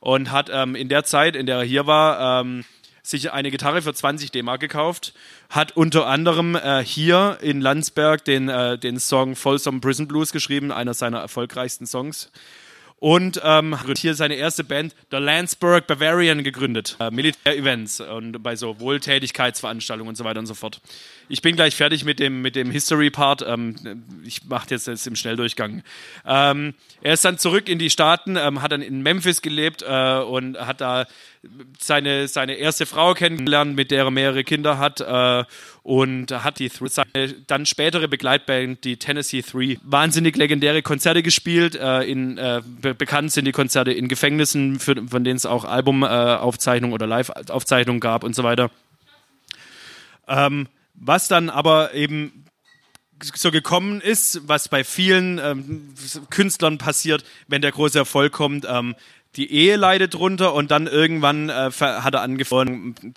[0.00, 2.64] Und hat ähm, in der Zeit, in der er hier war, ähm,
[3.08, 5.14] sich eine Gitarre für 20 D-Mark gekauft,
[5.48, 10.72] hat unter anderem äh, hier in Landsberg den, äh, den Song Folsom Prison Blues geschrieben,
[10.72, 12.30] einer seiner erfolgreichsten Songs.
[13.00, 16.96] Und ähm, hat hier seine erste Band, The Landsberg Bavarian, gegründet.
[16.98, 20.80] Äh, Militär-Events und bei so Wohltätigkeitsveranstaltungen und so weiter und so fort.
[21.28, 23.44] Ich bin gleich fertig mit dem, mit dem History-Part.
[23.46, 23.76] Ähm,
[24.24, 25.84] ich mache jetzt, jetzt im Schnelldurchgang.
[26.26, 30.18] Ähm, er ist dann zurück in die Staaten, ähm, hat dann in Memphis gelebt äh,
[30.18, 31.06] und hat da
[31.78, 35.44] seine, seine erste Frau kennengelernt, mit der er mehrere Kinder hat äh,
[35.82, 41.74] und hat die seine dann spätere Begleitband, die Tennessee Three, wahnsinnig legendäre Konzerte gespielt.
[41.76, 45.64] Äh, in, äh, be bekannt sind die Konzerte in Gefängnissen, für, von denen es auch
[45.64, 48.70] Albumaufzeichnungen oder Live-Aufzeichnungen gab und so weiter.
[50.26, 52.44] Ähm, was dann aber eben
[53.34, 55.94] so gekommen ist, was bei vielen ähm,
[56.30, 58.94] Künstlern passiert, wenn der große Erfolg kommt, ähm,
[59.36, 63.14] die Ehe leidet drunter und dann irgendwann äh, hat er angefangen,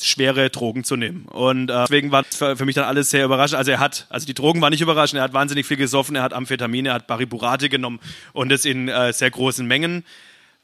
[0.00, 1.26] schwere Drogen zu nehmen.
[1.26, 3.58] Und äh, deswegen war für, für, mich dann alles sehr überraschend.
[3.58, 6.22] Also er hat, also die Drogen waren nicht überraschend, er hat wahnsinnig viel gesoffen, er
[6.22, 8.00] hat Amphetamine, er hat Bariburate genommen
[8.32, 10.04] und das in äh, sehr großen Mengen.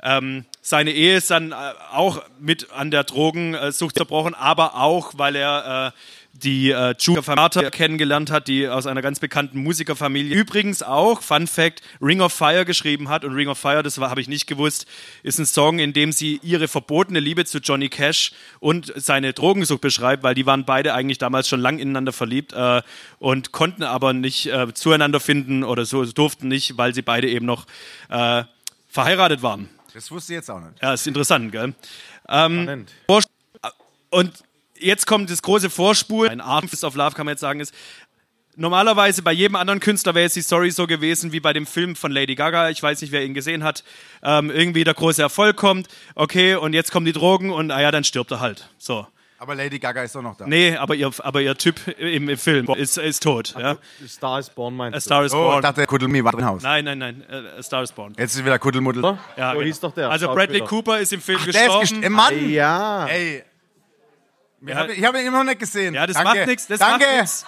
[0.03, 1.55] Ähm, seine Ehe ist dann äh,
[1.93, 5.99] auch mit an der Drogensucht zerbrochen, aber auch, weil er äh,
[6.43, 6.95] die äh,
[7.27, 12.33] Martha kennengelernt hat, die aus einer ganz bekannten Musikerfamilie übrigens auch, Fun Fact, Ring of
[12.33, 13.25] Fire geschrieben hat.
[13.25, 14.87] Und Ring of Fire, das habe ich nicht gewusst,
[15.23, 19.81] ist ein Song, in dem sie ihre verbotene Liebe zu Johnny Cash und seine Drogensucht
[19.81, 22.83] beschreibt, weil die waren beide eigentlich damals schon lang ineinander verliebt äh,
[23.19, 27.47] und konnten aber nicht äh, zueinander finden oder so durften nicht, weil sie beide eben
[27.47, 27.67] noch
[28.09, 28.45] äh,
[28.89, 29.69] verheiratet waren.
[29.95, 30.81] Das wusste ich jetzt auch nicht.
[30.83, 31.75] Ja, ist interessant, gell?
[32.29, 32.87] Ähm,
[34.11, 34.33] und
[34.81, 36.31] jetzt kommt das große Vorspulen.
[36.31, 37.75] Ein Artist of Love kann man jetzt sagen, ist
[38.57, 41.97] normalerweise bei jedem anderen Künstler wäre jetzt die Story so gewesen wie bei dem Film
[41.97, 42.71] von Lady Gaga.
[42.71, 43.85] Ich weiß nicht, wer ihn gesehen hat.
[44.23, 45.89] Ähm, irgendwie der große Erfolg kommt.
[46.15, 48.69] Okay, und jetzt kommen die Drogen und ah ja, dann stirbt er halt.
[48.79, 49.07] So.
[49.39, 50.47] Aber Lady Gaga ist doch noch da.
[50.47, 53.55] Nee, aber ihr, aber ihr Typ im, im Film ist, ist tot.
[53.59, 53.71] Ja?
[53.71, 55.55] A Star is Born meinst A Star is Oh, Born.
[55.57, 56.63] ich dachte, Kuddelmi war drin Haus.
[56.63, 57.25] Nein, nein, nein.
[57.27, 58.13] äh, A Star is Born.
[58.19, 59.01] Jetzt ist wieder Kuddelmuddel.
[59.01, 59.19] du?
[59.39, 59.67] Ja, so genau.
[59.67, 60.11] hieß doch der.
[60.11, 60.35] Also.
[60.35, 61.87] Bradley Cooper ist im Film Der ist gestorben.
[61.87, 62.51] gest- Ey, Mann!
[62.51, 63.07] Ja.
[63.07, 63.43] Ey.
[64.63, 64.77] Ich Ja.
[64.77, 65.95] habe hab ihn immer noch nicht gesehen.
[65.95, 66.39] Ja, das Danke.
[66.39, 66.67] macht nichts.
[66.67, 66.85] Danke.
[67.07, 67.47] macht nichts.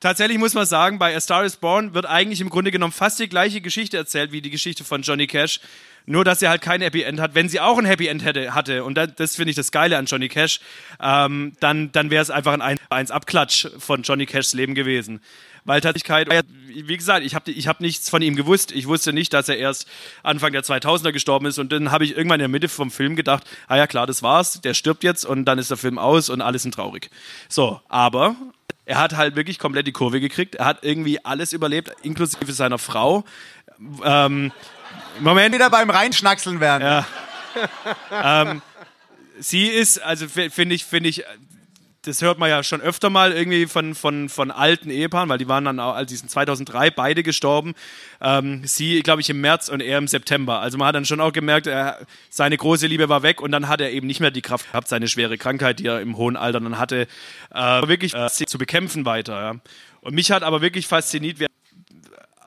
[0.00, 3.18] Tatsächlich muss man sagen, bei A Star is Born wird eigentlich im Grunde genommen fast
[3.18, 5.58] die gleiche Geschichte erzählt wie die Geschichte von Johnny Cash.
[6.06, 7.34] Nur, dass sie halt kein Happy End hat.
[7.34, 9.98] Wenn sie auch ein Happy End hätte, hatte, und das, das finde ich das Geile
[9.98, 10.60] an Johnny Cash,
[11.02, 15.20] ähm, dann, dann wäre es einfach ein 1-Abklatsch von Johnny Cashs Leben gewesen.
[15.68, 16.30] Weil Tatsächlichkeit,
[16.66, 18.72] wie gesagt, ich habe ich hab nichts von ihm gewusst.
[18.72, 19.86] Ich wusste nicht, dass er erst
[20.22, 21.58] Anfang der 2000er gestorben ist.
[21.58, 24.22] Und dann habe ich irgendwann in der Mitte vom Film gedacht, ah ja klar, das
[24.22, 27.10] war's, der stirbt jetzt und dann ist der Film aus und alles sind traurig.
[27.50, 28.34] So, aber
[28.86, 30.54] er hat halt wirklich komplett die Kurve gekriegt.
[30.54, 33.24] Er hat irgendwie alles überlebt, inklusive seiner Frau.
[34.02, 34.52] Ähm,
[35.20, 37.04] Moment, Wieder beim Reinschnackseln werden.
[38.10, 38.56] Ja.
[39.38, 41.24] sie ist, also finde ich, finde ich,
[42.08, 45.48] das hört man ja schon öfter mal irgendwie von, von, von alten Ehepaaren, weil die
[45.48, 47.74] waren dann auch, also die sind 2003 beide gestorben.
[48.20, 50.60] Ähm, sie, glaube ich, im März und er im September.
[50.60, 53.68] Also man hat dann schon auch gemerkt, er, seine große Liebe war weg und dann
[53.68, 56.36] hat er eben nicht mehr die Kraft gehabt, seine schwere Krankheit, die er im hohen
[56.36, 57.06] Alter dann hatte,
[57.54, 59.40] äh, wirklich äh, zu bekämpfen weiter.
[59.40, 59.54] Ja.
[60.00, 61.38] Und mich hat aber wirklich fasziniert,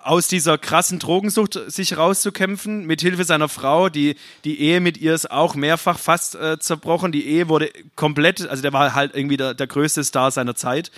[0.04, 3.90] aus dieser krassen Drogensucht sich rauszukämpfen, mit Hilfe seiner Frau.
[3.90, 7.12] Die, die Ehe mit ihr ist auch mehrfach fast äh, zerbrochen.
[7.12, 10.92] Die Ehe wurde komplett, also der war halt irgendwie der, der größte Star seiner Zeit.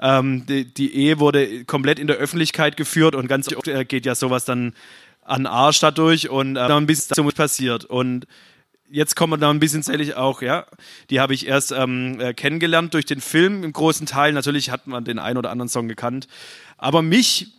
[0.00, 4.06] Ähm, die, die Ehe wurde komplett in der Öffentlichkeit geführt und ganz oft äh, geht
[4.06, 4.74] ja sowas dann
[5.22, 7.84] an Arsch dadurch und äh, dann bisschen so passiert.
[7.84, 8.26] Und
[8.90, 10.66] jetzt kommen wir da ein bisschen zählig auch, ja.
[11.10, 14.32] Die habe ich erst ähm, äh, kennengelernt durch den Film im großen Teil.
[14.32, 16.28] Natürlich hat man den einen oder anderen Song gekannt.
[16.76, 17.57] Aber mich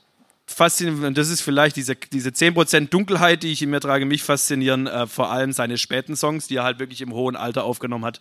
[0.50, 4.24] fasziniert, und das ist vielleicht diese, diese 10% Dunkelheit, die ich in mir trage, mich
[4.24, 8.06] faszinieren äh, vor allem seine späten Songs, die er halt wirklich im hohen Alter aufgenommen
[8.06, 8.20] hat.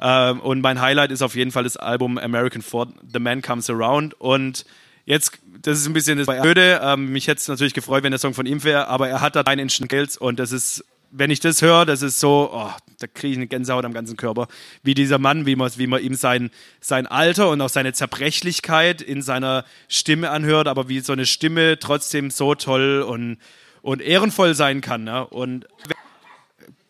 [0.00, 3.68] Ähm, und mein Highlight ist auf jeden Fall das Album American Ford, The Man Comes
[3.68, 4.20] Around.
[4.20, 4.64] Und
[5.04, 6.80] jetzt, das ist ein bisschen das Blöde.
[6.82, 9.36] Ähm, mich hätte es natürlich gefreut, wenn der Song von ihm wäre, aber er hat
[9.36, 10.84] da einen Instant Kills und das ist
[11.16, 14.16] wenn ich das höre, das ist so, oh, da kriege ich eine Gänsehaut am ganzen
[14.16, 14.48] Körper.
[14.82, 16.50] Wie dieser Mann, wie man, wie man ihm sein,
[16.80, 21.78] sein Alter und auch seine Zerbrechlichkeit in seiner Stimme anhört, aber wie so eine Stimme
[21.78, 23.38] trotzdem so toll und,
[23.80, 25.04] und ehrenvoll sein kann.
[25.04, 25.24] Ne?
[25.24, 25.68] Und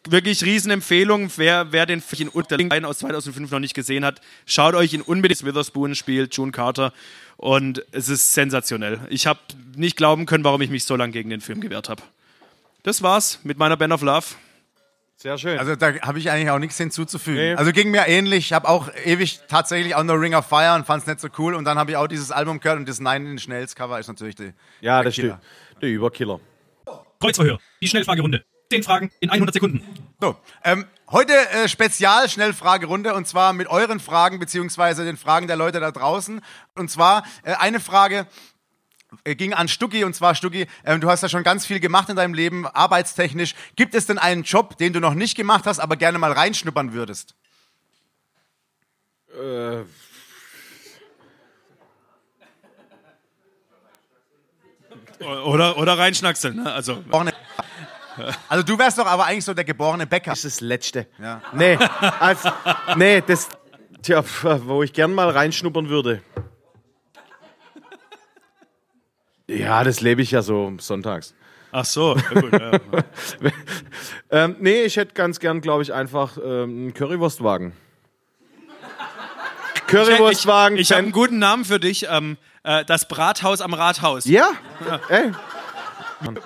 [0.08, 4.94] wirklich Riesenempfehlung, wer, wer den in Unterlingen aus 2005 noch nicht gesehen hat, schaut euch
[4.94, 5.44] ihn unbedingt.
[5.44, 6.94] Witherspoon spielt June Carter
[7.36, 9.00] und es ist sensationell.
[9.10, 9.40] Ich habe
[9.76, 12.02] nicht glauben können, warum ich mich so lange gegen den Film gewehrt habe.
[12.84, 14.26] Das war's mit meiner Band of Love.
[15.16, 15.58] Sehr schön.
[15.58, 17.40] Also da habe ich eigentlich auch nichts hinzuzufügen.
[17.40, 17.54] Nee.
[17.54, 18.46] Also ging mir ähnlich.
[18.46, 21.28] Ich habe auch ewig tatsächlich auch nur Ring of Fire und fand es nicht so
[21.38, 21.54] cool.
[21.54, 24.08] Und dann habe ich auch dieses Album gehört und das Nine in Schnells Cover ist
[24.08, 25.40] natürlich die, ja, der das Killer.
[25.66, 25.82] stimmt.
[25.82, 26.40] Der Überkiller.
[27.20, 27.58] Kreuzverhör.
[27.80, 28.44] Die Schnellfragerunde.
[28.70, 29.82] Zehn Fragen in 100 Sekunden.
[30.20, 35.56] So, ähm, heute äh, spezial Schnellfragerunde und zwar mit euren Fragen beziehungsweise den Fragen der
[35.56, 36.42] Leute da draußen.
[36.74, 38.26] Und zwar äh, eine Frage
[39.24, 42.16] ging an Stucki und zwar Stucki, ähm, du hast ja schon ganz viel gemacht in
[42.16, 43.54] deinem Leben, arbeitstechnisch.
[43.76, 46.92] Gibt es denn einen Job, den du noch nicht gemacht hast, aber gerne mal reinschnuppern
[46.92, 47.34] würdest?
[49.32, 49.84] Äh,
[55.20, 56.56] Oder, oder reinschnackseln.
[56.56, 56.72] Ne?
[56.72, 57.02] Also,
[58.48, 60.30] Also du wärst doch aber eigentlich so der geborene Bäcker.
[60.30, 61.06] das ist das Letzte.
[61.18, 61.42] Ja.
[61.52, 61.76] Nee,
[62.20, 62.42] als,
[62.96, 63.48] nee, das,
[64.02, 66.22] tja, wo ich gern mal reinschnuppern würde.
[69.48, 71.34] Ja, das lebe ich ja so sonntags.
[71.72, 72.70] ach so, ja, gut, ja.
[74.30, 77.72] Ähm, nee, ich hätte ganz gern, glaube ich, einfach ähm, einen Currywurstwagen.
[79.86, 80.76] Currywurstwagen.
[80.76, 82.06] Ich, ich habe Fan- einen guten Namen für dich.
[82.10, 84.24] Ähm, äh, das Brathaus am Rathaus.
[84.24, 84.50] Ja,
[85.08, 85.30] ey.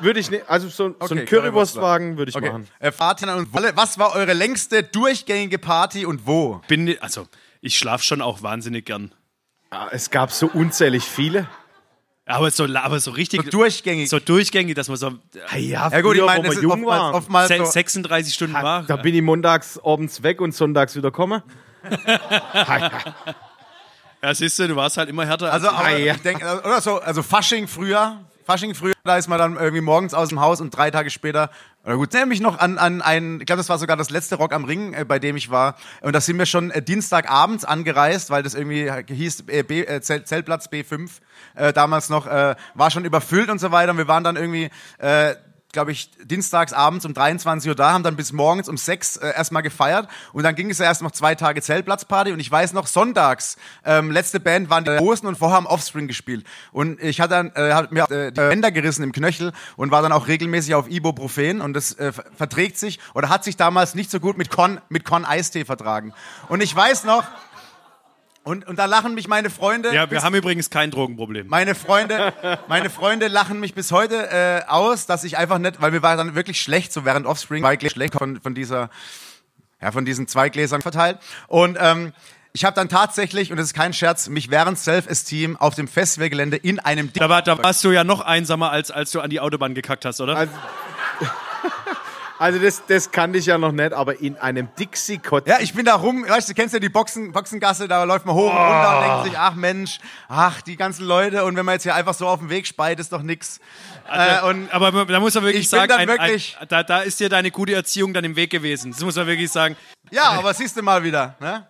[0.00, 2.50] Würde ich nicht, also so, so Okay, einen Currywurstwagen würde ich Okay.
[2.50, 2.68] machen.
[2.80, 6.61] Äh, Fatin und Wolle, was war eure längste durchgängige Party und wo?
[6.68, 7.26] Bin, also,
[7.61, 9.12] ich schlafe schon auch wahnsinnig gern.
[9.70, 11.46] Ah, Es gab so unzählig viele.
[12.29, 13.43] Aber so, aber so richtig.
[13.45, 14.09] So durchgängig.
[14.11, 15.12] So durchgängig, dass man so
[15.53, 17.14] Ja, ja, ja gut, ich meine, wo das jung oftmals, waren.
[17.14, 18.83] oftmals se- so, 36 Stunden war.
[18.83, 21.43] Da bin ich montags abends weg und sonntags wieder komme.
[24.21, 25.53] Ja, siehst du, du warst halt immer härter.
[25.53, 26.14] Also, als aber ja.
[26.14, 30.14] ich denke, oder so, also Fasching früher, Fasching früher, da ist man dann irgendwie morgens
[30.14, 31.50] aus dem Haus und drei Tage später,
[31.84, 34.54] oder gut, nämlich noch an, an einen, ich glaube, das war sogar das letzte Rock
[34.54, 35.76] am Ring, äh, bei dem ich war.
[36.00, 40.00] Und da sind wir schon äh, Dienstagabends angereist, weil das irgendwie hieß äh, B, äh,
[40.00, 41.11] Zelt, Zeltplatz B5,
[41.56, 43.92] äh, damals noch, äh, war schon überfüllt und so weiter.
[43.92, 45.34] Und wir waren dann irgendwie, äh,
[45.72, 49.35] glaube ich, dienstags abends um 23 Uhr da, haben dann bis morgens um 6 äh,
[49.35, 50.09] erstmal gefeiert.
[50.33, 52.33] Und dann ging es ja erst noch zwei Tage Zeltplatzparty.
[52.33, 56.09] Und ich weiß noch, sonntags, ähm, letzte Band waren die Hosen und vorher haben Offspring
[56.09, 56.46] gespielt.
[56.72, 60.00] Und ich hatte dann, äh, hab mir äh, die Bänder gerissen im Knöchel und war
[60.00, 61.61] dann auch regelmäßig auf Ibuprofen.
[61.61, 64.81] Und das äh, ver- verträgt sich oder hat sich damals nicht so gut mit Con,
[64.88, 66.14] mit Con Eistee vertragen.
[66.48, 67.24] Und ich weiß noch,
[68.48, 69.88] und, und da lachen mich meine Freunde.
[69.94, 71.46] ja, wir bis- haben übrigens kein Drogenproblem.
[71.48, 72.32] meine Freunde,
[72.68, 76.16] meine Freunde lachen mich bis heute äh, aus, dass ich einfach nicht, weil mir war
[76.16, 78.90] dann wirklich schlecht, so während Offspring zwei Gläser schlecht von, von dieser,
[79.82, 81.18] ja, von diesen zwei Gläsern verteilt.
[81.46, 82.12] Und ähm,
[82.54, 86.56] ich habe dann tatsächlich, und das ist kein Scherz, mich während Self-Esteem auf dem Festivalgelände
[86.56, 89.40] in einem Da, war, da warst du ja noch einsamer, als, als du an die
[89.40, 90.34] Autobahn gekackt hast, oder?
[90.37, 90.52] Also,
[92.38, 95.46] also das, das kannte ich ja noch nicht, aber in einem Dixie-Kotz.
[95.48, 98.35] Ja, ich bin da rum, weißt du, kennst ja die Boxen, Boxengasse, da läuft man
[98.35, 99.98] hoch und runter und denkt sich, ach Mensch,
[100.29, 103.01] ach, die ganzen Leute, und wenn man jetzt hier einfach so auf dem Weg speit,
[103.01, 103.61] ist doch nix.
[104.12, 107.28] äh, und aber da muss man wirklich sagen, ein, wirklich- ein, da, da ist dir
[107.28, 108.93] deine gute Erziehung dann im Weg gewesen.
[108.93, 109.76] Das muss man wirklich sagen.
[110.11, 111.66] ja, aber siehst du mal wieder, ne?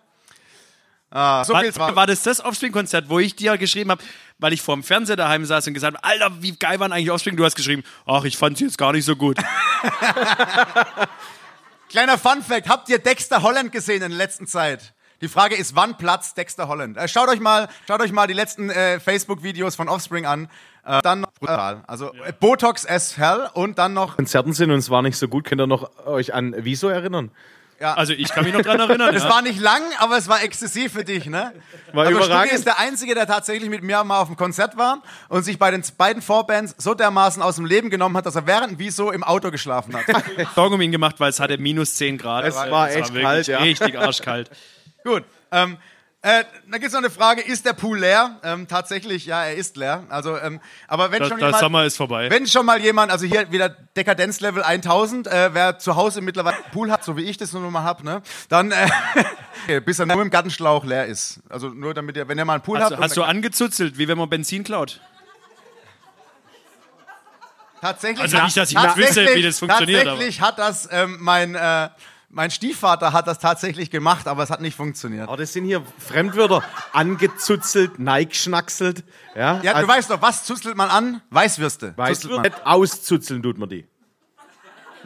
[1.11, 4.03] Ah, so viel War, war das das Offspring-Konzert, wo ich dir geschrieben habe,
[4.39, 7.35] weil ich vorm Fernseher daheim saß und gesagt habe, Alter, wie geil waren eigentlich Offspring?
[7.35, 9.37] Du hast geschrieben, ach, ich fand sie jetzt gar nicht so gut.
[11.89, 14.93] Kleiner Fun Fact, habt ihr Dexter Holland gesehen in der letzten Zeit?
[15.21, 16.97] Die Frage ist, wann platzt Dexter Holland?
[16.97, 20.47] Äh, schaut euch mal, schaut euch mal die letzten äh, Facebook-Videos von Offspring an.
[20.85, 21.83] Äh, dann noch brutal.
[21.87, 24.15] Also äh, Botox as hell und dann noch.
[24.15, 25.43] Konzerten sind und es war nicht so gut.
[25.43, 27.31] Könnt ihr noch euch an Wieso erinnern?
[27.81, 29.15] Also ich kann mich noch dran erinnern.
[29.19, 29.29] Es ja.
[29.29, 31.53] war nicht lang, aber es war exzessiv für dich, ne?
[31.93, 32.47] War also überragend.
[32.47, 35.57] Stücki ist der Einzige, der tatsächlich mit mir mal auf dem Konzert war und sich
[35.57, 39.11] bei den beiden Vorbands so dermaßen aus dem Leben genommen hat, dass er während Wieso
[39.11, 40.05] im Auto geschlafen hat.
[40.55, 42.45] Sorgen um ihn gemacht, weil es hatte minus 10 Grad.
[42.45, 43.59] Es war echt wirklich kalt, ja.
[43.59, 44.51] Richtig arschkalt.
[45.03, 45.23] Gut.
[45.51, 45.77] Ähm,
[46.21, 48.39] äh, da gibt's noch eine Frage, ist der Pool leer?
[48.43, 50.03] Ähm, tatsächlich, ja, er ist leer.
[50.09, 52.29] Also, ähm, aber wenn Das, schon der jemand, Sommer ist vorbei.
[52.29, 56.71] wenn schon mal jemand, also hier wieder Dekadenzlevel 1000, äh, wer zu Hause mittlerweile einen
[56.73, 60.21] Pool hat, so wie ich das nur mal hab, ne, dann äh, bis er nur
[60.21, 61.39] im Gartenschlauch leer ist.
[61.47, 64.09] Also nur damit ihr, wenn ihr mal einen Pool Hast, habt, hast du angezuzelt, wie
[64.09, 64.99] wenn man Benzin klaut?
[67.81, 71.55] Tatsächlich, Also nicht, dass ich nicht wüsste, wie das funktioniert, Tatsächlich hat das ähm, mein
[71.55, 71.87] äh,
[72.29, 75.27] mein Stiefvater hat das tatsächlich gemacht, aber es hat nicht funktioniert.
[75.27, 76.63] Aber das sind hier Fremdwörter.
[76.93, 79.03] Angezuzelt, neigschnackselt.
[79.35, 81.21] Ja, Ja, du Also, weißt doch, was zuzelt man an?
[81.31, 81.95] Weißwürste.
[81.97, 82.41] man.
[82.41, 83.87] nicht auszuzeln tut man die.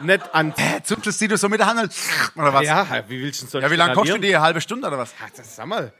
[0.00, 0.52] Nicht an.
[0.56, 1.94] Hä, Zuzelst die du so mit der Hand
[2.36, 2.64] oder was?
[2.64, 4.34] Ja, Ja, wie willst du denn sonst wie lange kochst du die?
[4.34, 5.14] Eine halbe Stunde oder was?
[5.24, 5.92] Ach, das sag mal.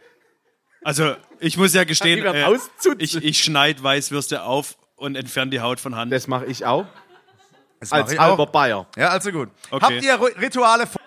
[0.82, 2.96] Also ich muss ja gestehen, äh, auszuzeln.
[2.98, 6.12] ich, ich schneide Weißwürste auf und entferne die Haut von Hand.
[6.12, 6.86] Das mache ich auch.
[7.80, 8.50] Das Als ich halber auch.
[8.50, 8.86] Bayer.
[8.96, 9.50] Ja, also gut.
[9.70, 9.84] Okay.
[9.84, 11.00] Habt ihr Rituale vor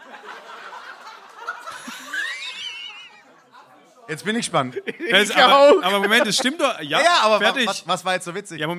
[4.08, 4.76] Jetzt bin ich gespannt.
[5.12, 5.84] Das- Ich aber, auch.
[5.84, 6.80] aber Moment, das stimmt doch.
[6.82, 7.68] Ja, Ja, aber wa- fertig.
[7.68, 8.60] was, was war jetzt so witzig?
[8.60, 8.74] Ja.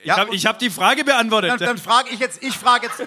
[0.00, 1.50] Ich Ja, habe hab die Frage beantwortet.
[1.52, 3.02] dann dann frage ich jetzt, ich frage jetzt,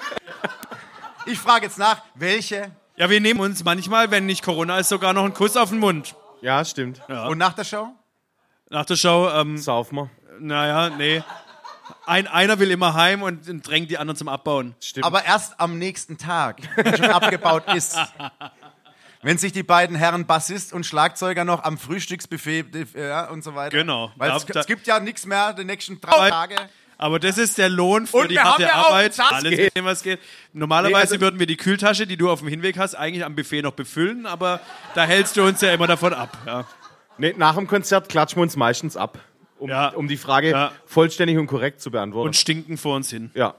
[1.26, 5.14] ich frage jetzt nach, welche ja, wir nehmen uns manchmal, wenn nicht Corona ist, sogar
[5.14, 6.14] noch einen Kuss auf den Mund.
[6.42, 7.02] Ja, stimmt.
[7.08, 7.88] und nach der Show?
[8.70, 10.10] Nach der Show, ähm, Saufen wir.
[10.40, 11.24] naja, nee.
[12.06, 14.76] Ein, einer will immer heim und drängt die anderen zum Abbauen.
[14.82, 15.06] Stimmt.
[15.06, 17.98] Aber erst am nächsten Tag, wenn schon abgebaut ist.
[19.24, 22.66] Wenn sich die beiden Herren Bassist und Schlagzeuger noch am Frühstücksbuffet
[22.96, 23.78] ja, und so weiter.
[23.78, 24.12] Genau.
[24.18, 26.56] Weil es, es gibt ja nichts mehr die nächsten drei Tage.
[26.98, 29.20] Aber das ist der Lohn für Und die harte ja auch Arbeit.
[29.20, 29.76] Alles geht.
[29.76, 30.20] dem, was geht.
[30.54, 33.36] Normalerweise Nee, also- würden wir die Kühltasche, die du auf dem Hinweg hast, eigentlich am
[33.36, 34.60] Buffet noch befüllen, aber
[34.96, 36.38] da hältst du uns ja immer davon ab.
[36.46, 36.66] Ja.
[37.18, 39.20] Nee, nach dem Konzert klatschen wir uns meistens ab.
[39.58, 39.90] Um, Ja.
[39.90, 40.72] um die Frage Ja.
[40.88, 42.28] vollständig und korrekt zu beantworten.
[42.28, 43.30] Und stinken vor uns hin.
[43.36, 43.54] ja.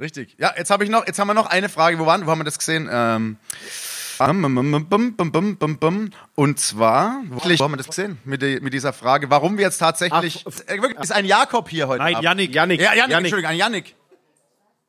[0.00, 0.34] Richtig.
[0.38, 2.00] Ja, jetzt habe ich noch, jetzt haben wir noch eine Frage.
[2.00, 2.88] Wo waren, wo haben wir das gesehen?
[2.90, 3.36] Ähm,
[6.34, 8.18] und zwar, wo haben wir das gesehen?
[8.24, 11.88] Mit, mit dieser Frage, warum wir jetzt tatsächlich, Ach, äh, wirklich, ist ein Jakob hier
[11.88, 12.24] heute Nein, Abend?
[12.24, 13.16] Yannick, Janik, Ja, Yannick, Janik.
[13.26, 13.94] Entschuldigung, ein Yannick.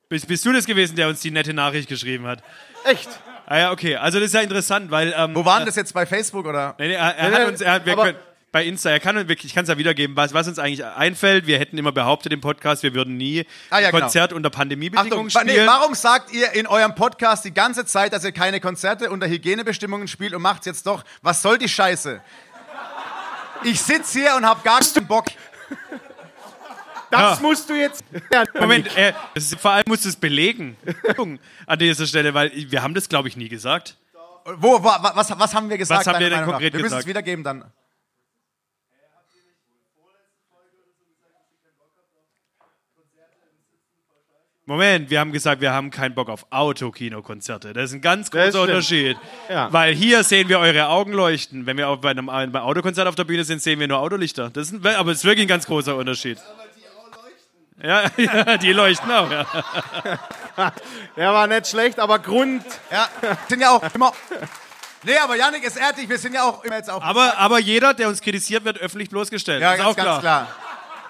[0.10, 2.44] bist, bist du das gewesen, der uns die nette Nachricht geschrieben hat?
[2.84, 3.10] Echt?
[3.48, 3.96] Ah ja, okay.
[3.98, 5.14] Also das ist ja interessant, weil...
[5.16, 6.76] Ähm, Wo waren das jetzt bei Facebook oder?
[6.80, 8.18] Nee, nee, er, er Nee, hat nee, uns, er wir aber- können,
[8.56, 11.46] bei Insta, er kann wirklich, ich kann es ja wiedergeben, was, was uns eigentlich einfällt.
[11.46, 14.04] Wir hätten immer behauptet im Podcast, wir würden nie Ah, ja, genau.
[14.04, 15.68] Konzert unter Pandemiebedingungen Achtung, wa- nee, spielen.
[15.68, 20.08] warum sagt ihr in eurem Podcast die ganze Zeit, dass ihr keine Konzerte unter Hygienebestimmungen
[20.08, 21.04] spielt und macht's jetzt doch?
[21.22, 22.22] Was soll die Scheiße?
[23.66, 25.26] Ich sitze hier und hab gar keinen Bock.
[27.12, 27.38] Das Ja.
[27.42, 28.06] musst du jetzt.
[28.58, 30.78] Moment, äh, das ist, vor allem musst du es belegen
[31.68, 33.98] an dieser Stelle, weil wir haben das, glaube ich, nie gesagt.
[34.46, 36.00] Wo, wo, was, was haben wir gesagt?
[36.00, 36.60] Was haben wir denn Meinung nach?
[36.60, 37.08] konkret Wir müssen es gesagt?
[37.10, 37.66] wiedergeben dann.
[44.68, 47.74] Moment, wir haben gesagt, wir haben keinen Bock auf Autokinokonzerte.
[47.74, 48.62] Das ist ein ganz großer.
[48.62, 49.16] Unterschied.
[49.48, 49.72] Ja.
[49.72, 51.68] Weil hier sehen wir eure Augen leuchten.
[51.68, 54.50] Wenn wir auch bei einem, beim Autokonzert auf der Bühne sind, sehen wir nur Autolichter.
[54.50, 56.40] Das ist ein, aber es ist wirklich ein ganz großer Unterschied.
[57.84, 59.30] Ja, ja, die leuchten auch.
[59.30, 59.46] Ja.
[61.16, 62.64] Der war nicht schlecht, aber Grund.
[62.90, 63.08] Ja,
[63.48, 64.14] sind ja auch immer.
[65.04, 67.04] Nee, aber Janik ist ehrlich, wir sind ja auch immer jetzt auch.
[67.04, 69.62] Aber, aber jeder, der uns kritisiert, wird öffentlich bloßgestellt.
[69.62, 70.06] ja, ist ganz, auch klar.
[70.08, 70.48] ganz klar.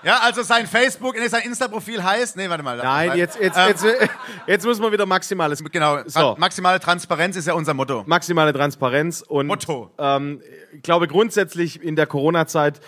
[0.06, 2.38] Ja, also sein Facebook, sein Insta-Profil heißt.
[2.38, 2.78] Nee, warte mal.
[2.78, 3.86] Nein, jetzt, jetzt, Ähm, jetzt,
[4.48, 5.64] jetzt muss man wieder maximales.
[5.64, 6.36] Genau, So.
[6.38, 8.04] maximale Transparenz ist ja unser Motto.
[8.06, 9.90] Maximale Transparenz und Motto.
[9.98, 10.44] Ähm,
[10.74, 12.82] ich glaube grundsätzlich in der Corona-Zeit,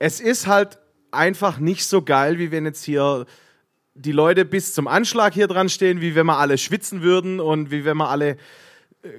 [0.00, 0.78] es ist halt
[1.12, 3.26] einfach nicht so geil, wie wenn jetzt hier
[3.94, 7.70] die Leute bis zum Anschlag hier dran stehen, wie wenn wir alle schwitzen würden und
[7.70, 8.36] wie wenn wir alle äh,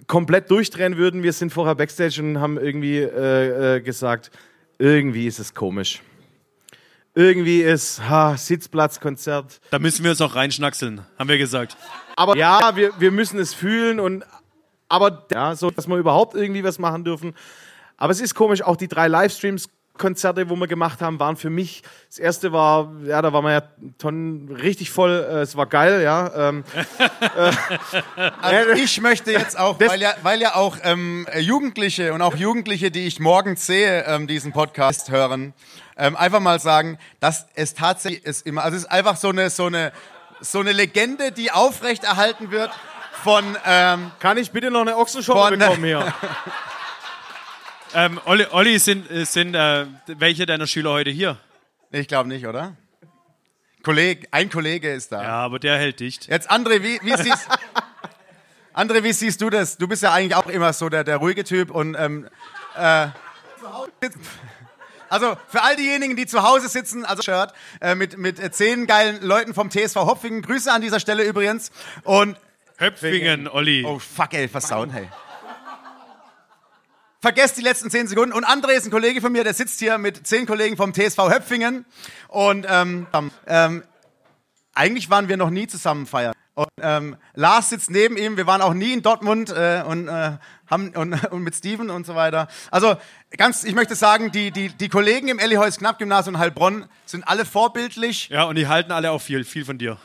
[0.05, 1.23] komplett durchdrehen würden.
[1.23, 4.31] Wir sind vorher Backstage und haben irgendwie äh, äh, gesagt,
[4.79, 6.01] irgendwie ist es komisch.
[7.17, 9.59] Irgendwie ist ha, Sitzplatzkonzert.
[9.71, 11.75] Da müssen wir uns auch reinschnackseln, haben wir gesagt.
[12.15, 14.23] Aber ja, wir, wir müssen es fühlen und
[14.87, 17.33] aber ja, so dass wir überhaupt irgendwie was machen dürfen.
[17.97, 21.49] Aber es ist komisch, auch die drei Livestreams Konzerte, wo wir gemacht haben, waren für
[21.49, 21.81] mich.
[22.07, 23.63] Das erste war, ja, da waren wir ja
[23.97, 25.25] Tonnen richtig voll.
[25.27, 26.49] Äh, es war geil, ja.
[26.49, 26.63] Ähm,
[28.41, 32.91] Also ich möchte jetzt auch, weil ja, weil ja auch ähm, Jugendliche und auch Jugendliche,
[32.91, 35.53] die ich morgens sehe, ähm, diesen Podcast hören,
[35.97, 39.49] ähm, einfach mal sagen, dass es tatsächlich ist immer, also es ist einfach so eine
[39.49, 39.91] so eine
[40.39, 42.71] so eine Legende, die aufrechterhalten wird
[43.23, 46.13] von, ähm, Kann ich bitte noch eine Ochsenschorle Von- bekommen hier?
[47.93, 51.37] Ähm, Olli, Olli, sind, sind äh, welche deiner Schüler heute hier?
[51.91, 52.75] ich glaube nicht, oder?
[53.81, 55.23] Kollege, ein Kollege ist da.
[55.23, 56.27] Ja, aber der hält dicht.
[56.27, 57.47] Jetzt André, wie, wie siehst
[58.73, 59.77] André, wie siehst du das?
[59.77, 62.27] Du bist ja eigentlich auch immer so der, der ruhige Typ und ähm,
[62.75, 63.07] äh,
[65.09, 68.87] also für all diejenigen, die zu Hause sitzen, also Shirt äh, mit mit äh, zehn
[68.87, 70.41] geilen Leuten vom TSV Hopfingen.
[70.41, 71.71] Grüße an dieser Stelle übrigens
[72.03, 72.37] und
[72.77, 73.83] Höpfingen, Olli.
[73.85, 75.09] oh fuck ey, versauen hey.
[77.19, 78.31] Vergesst die letzten zehn Sekunden.
[78.33, 81.17] Und André ist ein Kollege von mir, der sitzt hier mit zehn Kollegen vom TSV
[81.17, 81.85] Höpfingen.
[82.27, 83.07] Und ähm,
[83.47, 83.83] ähm,
[84.75, 86.33] eigentlich waren wir noch nie zusammen feiern.
[86.57, 88.35] Und ähm, Lars sitzt neben ihm.
[88.35, 92.07] Wir waren auch nie in Dortmund äh, und, äh, haben, und, und mit Steven und
[92.07, 92.47] so weiter.
[92.71, 92.95] Also
[93.37, 97.45] ganz, ich möchte sagen, die, die, die Kollegen im Elliheus Knapp-Gymnasium in Heilbronn sind alle
[97.45, 98.29] vorbildlich.
[98.29, 99.99] Ja, und die halten alle auch viel, viel von dir.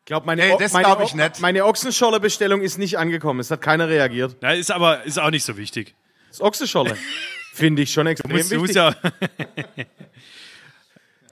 [0.00, 1.38] Ich glaube, meine, Nee, das meine, glaub ich nicht.
[1.38, 3.38] meine Ochsenschorle-Bestellung ist nicht angekommen.
[3.38, 4.38] Es hat keiner reagiert.
[4.42, 5.94] Ja, ist aber ist auch nicht so wichtig.
[6.30, 6.96] Das Ochsenschorle.
[7.54, 9.86] Finde ich schon extrem Du musst, du musst wichtig.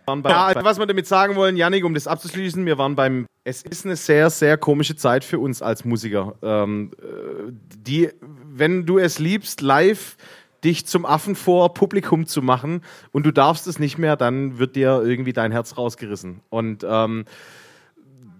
[0.08, 3.26] ja, Ja, also was wir damit sagen wollen, Janik, um das abzuschließen, wir waren beim.
[3.44, 6.34] Es ist eine sehr, sehr komische Zeit für uns als Musiker.
[6.42, 10.16] Ähm, äh, die, wenn du es liebst, live
[10.64, 12.82] dich zum Affen vor Publikum zu machen
[13.12, 16.40] und du darfst es nicht mehr, dann wird dir irgendwie dein Herz rausgerissen.
[16.50, 17.24] Und ähm,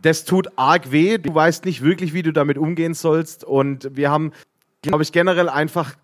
[0.02, 1.18] das tut arg weh.
[1.18, 3.44] Du weißt nicht wirklich, wie du damit umgehen sollst.
[3.44, 4.32] Und wir haben,
[4.82, 5.94] glaube ich, generell einfach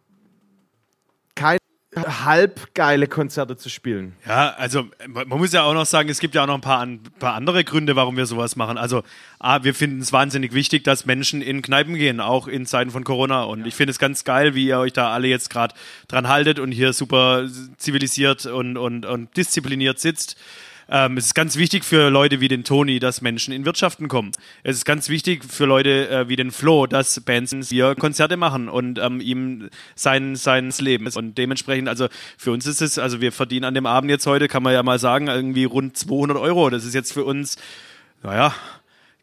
[1.35, 1.59] keine
[1.97, 4.15] halb geile Konzerte zu spielen.
[4.27, 6.81] ja, also man muss ja auch noch sagen, es gibt ja auch noch ein paar,
[6.81, 8.79] an, paar andere Gründe, warum wir sowas machen.
[8.79, 9.03] Also,
[9.39, 13.05] A, wir finden es wahnsinnig wichtig, dass Menschen in Kneipen gehen, auch in Zeiten von
[13.05, 13.45] Corona.
[13.45, 15.75] Und ich finde es ganz geil, wie ihr euch da alle jetzt gerade
[16.09, 20.37] dran haltet und hier super zivilisiert und, und, und diszipliniert sitzt.
[20.89, 24.33] Ähm, es ist ganz wichtig für Leute wie den Toni, dass Menschen in Wirtschaften kommen.
[24.63, 28.69] Es ist ganz wichtig für Leute äh, wie den Flo, dass Bands hier Konzerte machen
[28.69, 31.17] und ähm, ihm sein, sein Leben ist.
[31.17, 34.49] Und dementsprechend, also für uns ist es, also wir verdienen an dem Abend jetzt heute,
[34.49, 36.71] kann man ja mal sagen, irgendwie rund 200 Euro.
[36.71, 37.57] Das ist jetzt für uns,
[38.23, 38.55] naja,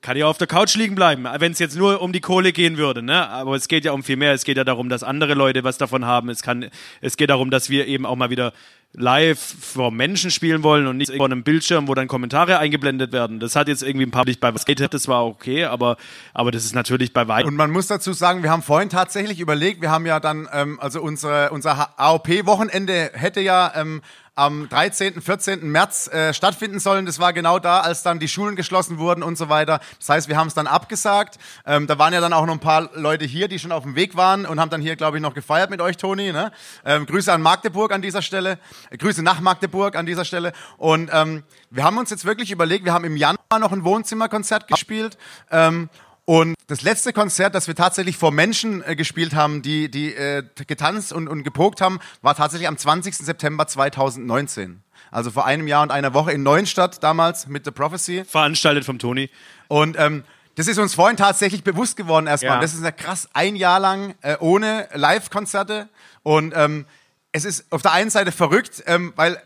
[0.02, 2.78] kann ja auf der Couch liegen bleiben, wenn es jetzt nur um die Kohle gehen
[2.78, 3.30] würde, ne?
[3.30, 4.34] Aber es geht ja um viel mehr.
[4.34, 6.30] Es geht ja darum, dass andere Leute was davon haben.
[6.30, 8.52] Es kann, es geht darum, dass wir eben auch mal wieder
[8.94, 13.40] live vor Menschen spielen wollen und nicht vor einem Bildschirm, wo dann Kommentare eingeblendet werden.
[13.40, 15.98] Das hat jetzt irgendwie ein paar bei Skate, das war okay, aber,
[16.34, 17.50] aber das ist natürlich bei weitem.
[17.50, 20.80] Und man muss dazu sagen, wir haben vorhin tatsächlich überlegt, wir haben ja dann, ähm,
[20.80, 24.02] also unsere, unser AOP-Wochenende hätte ja ähm,
[24.36, 25.70] am 13., 14.
[25.70, 27.06] März äh, stattfinden sollen.
[27.06, 29.82] Das war genau da, als dann die Schulen geschlossen wurden und so weiter.
[30.00, 31.38] Das heißt, wir haben es dann abgesagt.
[31.66, 33.96] Ähm, da waren ja dann auch noch ein paar Leute hier, die schon auf dem
[33.96, 36.32] Weg waren und haben dann hier, glaube ich, noch gefeiert mit euch, Toni.
[36.32, 36.52] Ne?
[36.86, 38.58] Ähm, Grüße an Magdeburg an dieser Stelle.
[38.90, 40.54] Äh, Grüße nach Magdeburg an dieser Stelle.
[40.78, 44.68] Und ähm, wir haben uns jetzt wirklich überlegt, wir haben im Januar noch ein Wohnzimmerkonzert
[44.68, 45.18] gespielt.
[45.52, 45.90] Ähm,
[46.26, 50.44] und das letzte Konzert, das wir tatsächlich vor Menschen äh, gespielt haben, die, die äh,
[50.68, 53.16] getanzt und, und gepokt haben, war tatsächlich am 20.
[53.16, 54.84] September 2019.
[55.10, 58.24] Also vor einem Jahr und einer Woche in Neuenstadt damals mit The Prophecy.
[58.24, 59.30] Veranstaltet vom Toni.
[59.68, 60.24] Und ähm,
[60.56, 62.56] das ist uns vorhin tatsächlich bewusst geworden erstmal.
[62.56, 62.62] Ja.
[62.62, 65.90] Das ist ja krass, ein Jahr lang äh, ohne Live-Konzerte.
[66.24, 66.86] Und ähm,
[67.32, 69.42] es ist auf der einen Seite verrückt, ähm, weil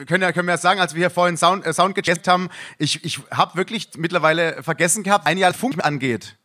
[0.00, 2.26] wir können ja, können wir ja sagen, als wir hier vorhin Sound, äh, Sound gecheckt
[2.26, 2.48] haben,
[2.78, 6.36] ich, ich habe wirklich mittlerweile vergessen gehabt, ein Jahr Funk angeht.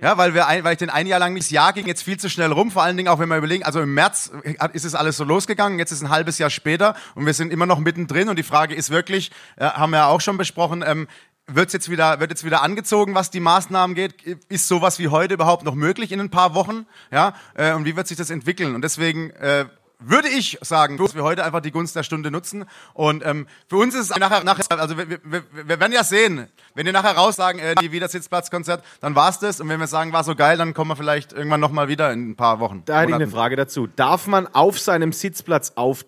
[0.00, 2.18] Ja, weil, wir ein, weil ich den ein Jahr lang das Jahr ging jetzt viel
[2.18, 4.84] zu schnell rum, vor allen Dingen auch wenn wir überlegen, also im März hat- ist
[4.84, 7.78] es alles so losgegangen, jetzt ist ein halbes Jahr später und wir sind immer noch
[7.78, 11.06] mittendrin und die Frage ist wirklich, äh, haben wir ja auch schon besprochen, ähm,
[11.46, 14.22] wird's jetzt wieder, wird jetzt wieder angezogen, was die Maßnahmen geht?
[14.48, 16.86] Ist sowas wie heute überhaupt noch möglich in ein paar Wochen?
[17.10, 18.74] Ja, äh, und wie wird sich das entwickeln?
[18.74, 19.66] Und deswegen, äh,
[19.98, 22.66] würde ich sagen, dass wir heute einfach die Gunst der Stunde nutzen.
[22.92, 26.48] Und ähm, für uns ist es nachher, nachher also wir, wir, wir werden ja sehen,
[26.74, 29.60] wenn wir nachher raussagen, äh, die Wiedersitzplatzkonzert, dann war's das.
[29.60, 32.30] Und wenn wir sagen, war so geil, dann kommen wir vielleicht irgendwann nochmal wieder in
[32.30, 32.82] ein paar Wochen.
[32.84, 33.26] Da hätte ich eine.
[33.28, 33.86] Frage dazu.
[33.86, 36.04] Darf man auf seinem Sitzplatz auf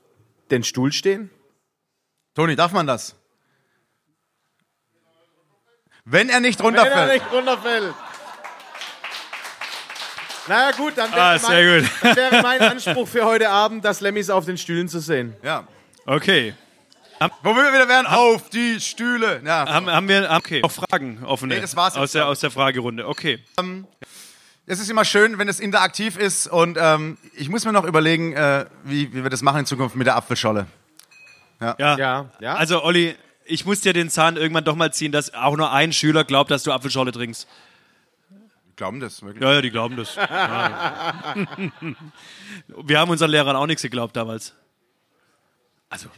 [0.51, 1.31] den Stuhl stehen?
[2.35, 3.17] Toni, darf man das?
[6.05, 7.23] Wenn er nicht runterfällt.
[7.23, 7.95] nicht runterfällt.
[10.49, 11.91] Na ja, gut, dann wäre, Ah, sehr mein, gut.
[12.03, 15.35] dann wäre mein Anspruch für heute Abend, das Lemmys auf den Stühlen zu sehen.
[15.43, 15.67] Ja.
[16.07, 16.55] Okay.
[17.43, 19.43] Wo wir wieder werden, auf die Stühle.
[19.45, 19.67] Ja.
[19.69, 20.61] Haben, haben wir okay.
[20.61, 23.07] noch Fragen offene Nee, das war's aus, der, aus der Fragerunde?
[23.09, 23.41] Okay.
[24.67, 28.35] Es ist immer schön, wenn es interaktiv ist und ähm, ich muss mir noch überlegen,
[28.35, 30.67] äh, wie, wie wir das machen in Zukunft mit der Apfelscholle.
[31.61, 31.75] Ja.
[31.79, 32.55] Ja, ja.
[32.55, 35.93] Also, Olli, ich muss dir den Zahn irgendwann doch mal ziehen, dass auch nur ein
[35.93, 37.49] Schüler glaubt, dass du Apfelschorle trinkst.
[38.79, 39.43] Glauben das wirklich?
[39.43, 40.15] Ja, ja, die glauben das.
[40.15, 41.35] Ja.
[42.69, 44.55] Wir haben unseren Lehrern auch nichts geglaubt damals.
[45.91, 46.09] Also,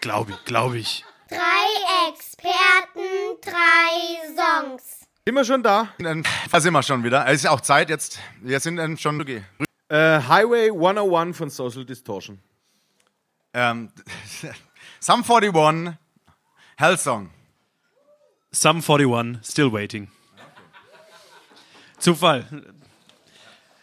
[0.00, 1.04] glaube ich, glaube ich.
[1.28, 3.02] Drei Experten,
[3.42, 5.00] drei Songs.
[5.26, 5.88] Sind wir schon da?
[5.98, 7.26] Dann da sind wir schon wieder.
[7.26, 8.18] Es ist auch Zeit jetzt.
[8.40, 9.20] Wir sind dann schon.
[9.20, 9.44] Okay.
[9.90, 12.38] Äh, Highway 101 von Social Distortion.
[13.52, 13.92] Ähm,
[15.00, 15.94] Sum 41,
[16.78, 17.28] Hellsong.
[18.50, 20.08] Sum 41, still waiting.
[21.98, 22.46] Zufall.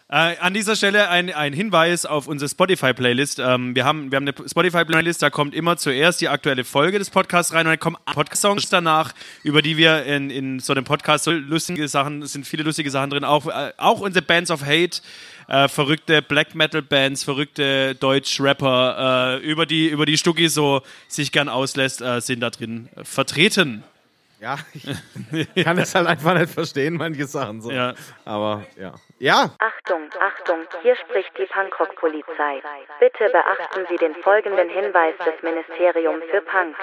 [0.07, 3.39] Äh, an dieser Stelle ein, ein Hinweis auf unsere Spotify-Playlist.
[3.39, 7.09] Ähm, wir, haben, wir haben eine Spotify-Playlist, da kommt immer zuerst die aktuelle Folge des
[7.09, 9.13] Podcasts rein und dann kommen Podcast-Songs danach,
[9.43, 12.91] über die wir in, in so einem Podcast so lustige Sachen, es sind viele lustige
[12.91, 15.01] Sachen drin, auch, äh, auch unsere Bands of Hate,
[15.47, 21.49] äh, verrückte Black Metal-Bands, verrückte Deutsch-Rapper, äh, über die, über die Stucki so sich gern
[21.49, 23.84] auslässt, äh, sind da drin vertreten.
[24.40, 24.58] Ja,
[25.32, 27.72] ich kann das halt einfach nicht verstehen, manche Sachen so.
[27.72, 27.94] Ja.
[28.26, 28.94] Aber ja.
[29.18, 32.62] Ja, Achtung, Achtung, hier spricht die Punkrock-Polizei.
[33.00, 36.76] Bitte beachten Sie den folgenden Hinweis des Ministeriums für Punk.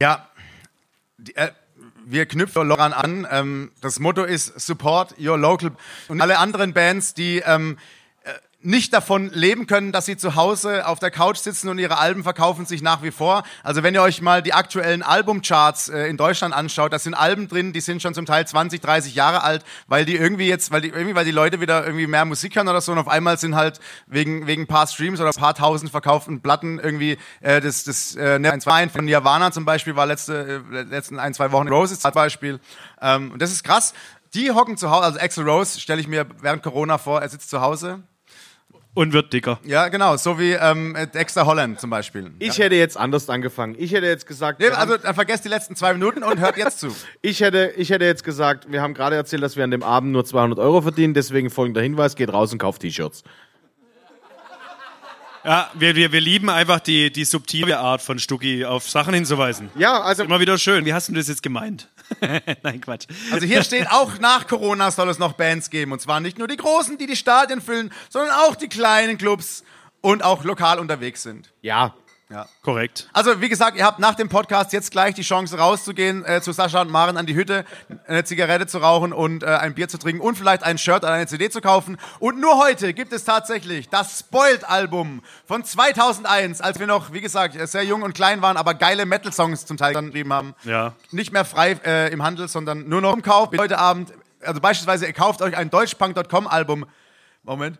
[0.00, 0.30] Ja,
[1.18, 1.50] die, äh,
[2.06, 3.26] wir knüpfen daran an.
[3.30, 5.72] Ähm, das Motto ist Support Your Local.
[6.08, 7.97] Und alle anderen Bands, die ähm, äh,
[8.60, 12.24] nicht davon leben können, dass sie zu Hause auf der Couch sitzen und ihre Alben
[12.24, 13.44] verkaufen sich nach wie vor.
[13.62, 17.46] Also wenn ihr euch mal die aktuellen Albumcharts äh, in Deutschland anschaut, da sind Alben
[17.46, 20.80] drin, die sind schon zum Teil 20, 30 Jahre alt, weil die irgendwie jetzt, weil
[20.80, 23.38] die irgendwie, weil die Leute wieder irgendwie mehr Musik hören oder so und auf einmal
[23.38, 23.78] sind halt
[24.08, 28.52] wegen wegen paar Streams oder paar tausend verkauften Platten irgendwie äh, das das äh, ne,
[28.52, 32.10] ein zwei von Nirvana zum Beispiel war letzte äh, letzten ein zwei Wochen Roses zum
[32.10, 32.58] Beispiel
[33.00, 33.94] ähm, und das ist krass.
[34.34, 37.50] Die hocken zu Hause, also Axel Rose stelle ich mir während Corona vor, er sitzt
[37.50, 38.02] zu Hause.
[38.98, 39.60] Und wird dicker.
[39.62, 42.32] Ja, genau, so wie ähm, Dexter Holland zum Beispiel.
[42.40, 43.76] ich hätte jetzt anders angefangen.
[43.78, 46.80] Ich hätte jetzt gesagt, Nee, also dann vergesst die letzten zwei Minuten und hört jetzt
[46.80, 46.88] zu.
[47.22, 50.10] ich, hätte, ich hätte jetzt gesagt, wir haben gerade erzählt, dass wir an dem Abend
[50.10, 51.14] nur 200 Euro verdienen.
[51.14, 53.22] Deswegen folgender Hinweis, geht raus und kauft T-Shirts.
[55.44, 59.70] Ja, wir, wir, wir lieben einfach die, die subtile Art von Stucki auf Sachen hinzuweisen.
[59.76, 60.84] Ja, also Immer wieder schön.
[60.84, 61.88] Wie hast du das jetzt gemeint?
[62.62, 63.06] Nein, Quatsch.
[63.32, 66.48] Also hier steht auch nach Corona soll es noch Bands geben und zwar nicht nur
[66.48, 69.62] die großen, die die Stadien füllen, sondern auch die kleinen Clubs
[70.00, 71.52] und auch lokal unterwegs sind.
[71.62, 71.94] ja,
[72.62, 73.08] Korrekt.
[73.14, 76.52] Also wie gesagt, ihr habt nach dem Podcast jetzt gleich die Chance rauszugehen äh, zu
[76.52, 77.64] Sascha und Maren an die Hütte,
[78.06, 81.12] eine Zigarette zu rauchen und äh, ein Bier zu trinken und vielleicht ein Shirt oder
[81.12, 81.96] eine CD zu kaufen.
[82.18, 87.56] Und nur heute gibt es tatsächlich das Spoiled-Album von 2001, als wir noch, wie gesagt,
[87.68, 90.54] sehr jung und klein waren, aber geile Metal-Songs zum Teil geschrieben haben.
[90.64, 90.94] Ja.
[91.10, 93.48] Nicht mehr frei äh, im Handel, sondern nur noch im Kauf.
[93.56, 94.12] Heute Abend,
[94.42, 96.84] also beispielsweise, ihr kauft euch ein deutschpunk.com-Album.
[97.42, 97.78] Moment.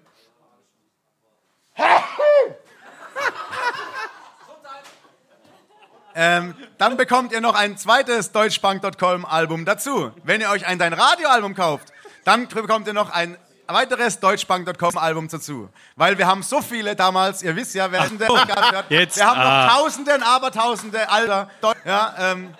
[6.21, 10.11] Ähm, dann bekommt ihr noch ein zweites deutschpunk.com-Album dazu.
[10.25, 11.93] Wenn ihr euch ein Dein Radio-Album kauft,
[12.25, 13.39] dann bekommt ihr noch ein
[13.69, 15.69] weiteres deutschpunk.com-Album dazu.
[15.95, 18.85] Weil wir haben so viele damals, ihr wisst ja, wer denn der Podcast?
[18.89, 19.67] Jetzt, Wir haben ah.
[19.67, 21.51] noch Tausende und Abertausende alter,
[21.85, 22.53] ja, ähm,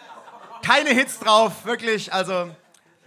[0.65, 2.51] keine Hits drauf, wirklich, also,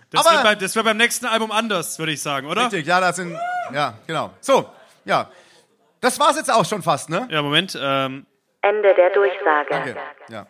[0.09, 2.63] Das, Aber- wird, bei, das wird beim nächsten Album anders, würde ich sagen, oder?
[2.63, 3.37] richtig, ja, das sind,
[3.73, 4.31] ja, genau.
[4.41, 4.69] So,
[5.05, 5.29] ja.
[6.01, 7.25] Das war's jetzt auch schon fast, ne?
[7.31, 7.77] Ja, Moment.
[7.79, 8.25] Ähm,
[8.61, 9.75] Ende der Durchsage.
[9.75, 9.95] Okay.
[10.29, 10.47] Ja.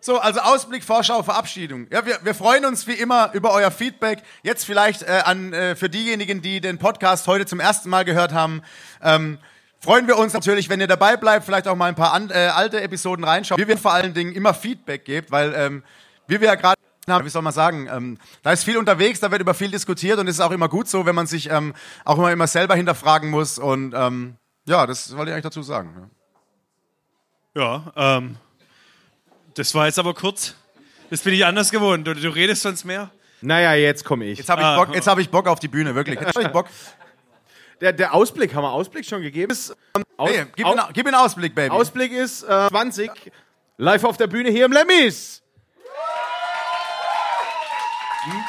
[0.00, 1.86] So, also Ausblick, Vorschau, Verabschiedung.
[1.90, 4.22] Ja, wir, wir freuen uns wie immer über euer Feedback.
[4.42, 8.34] Jetzt vielleicht äh, an äh, für diejenigen, die den Podcast heute zum ersten Mal gehört
[8.34, 8.62] haben.
[9.02, 9.38] Ähm,
[9.80, 12.48] freuen wir uns natürlich, wenn ihr dabei bleibt, vielleicht auch mal ein paar an, äh,
[12.48, 13.58] alte Episoden reinschaut.
[13.58, 15.82] Wir werden vor allen Dingen immer Feedback gebt, weil ähm,
[16.26, 16.76] wie wir ja gerade
[17.06, 20.28] wie soll man sagen, ähm, da ist viel unterwegs, da wird über viel diskutiert und
[20.28, 21.74] es ist auch immer gut so, wenn man sich ähm,
[22.04, 24.36] auch immer, immer selber hinterfragen muss und ähm,
[24.66, 25.94] ja, das wollte ich eigentlich dazu sagen.
[25.98, 26.23] Ja.
[27.54, 28.36] Ja, ähm,
[29.54, 30.54] das war jetzt aber kurz.
[31.10, 32.06] Das bin ich anders gewohnt.
[32.06, 33.10] Du, du redest sonst mehr.
[33.40, 34.38] naja, jetzt komme ich.
[34.38, 34.76] Jetzt habe ich, Ah.
[34.84, 36.18] Bock, jetzt hab ich Bock auf die Bühne, wirklich.
[36.20, 36.66] Jetzt hab ich Bock.
[37.80, 39.50] Der, der Ausblick, haben wir Ausblick schon gegeben?
[39.50, 41.70] Ist, ähm, Aus, Hey, gib, Au- einen, gib einen Ausblick, Baby.
[41.74, 43.10] Ausblick ist äh, 20,
[43.78, 45.42] live auf der Bühne hier im Lemmis.
[48.24, 48.44] Hm?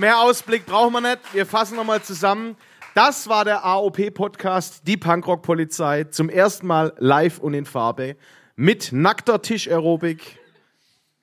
[0.00, 1.18] Mehr Ausblick brauchen wir nicht.
[1.32, 2.56] Wir fassen nochmal zusammen.
[2.98, 6.02] Das war der AOP-Podcast, die Punkrock-Polizei.
[6.10, 8.16] Zum ersten Mal live und in Farbe.
[8.56, 10.36] Mit nackter Tisch-Aerobik.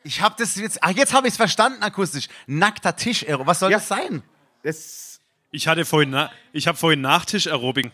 [0.04, 2.30] ich habe das jetzt, ach, jetzt habe ich es verstanden akustisch.
[2.48, 3.80] Nackter Tisch, was soll Ja.
[3.80, 4.24] das sein?
[4.64, 5.20] Das,
[5.52, 7.92] Ich hatte vorhin, na, ich habe vorhin Nachtisch-Aerobik.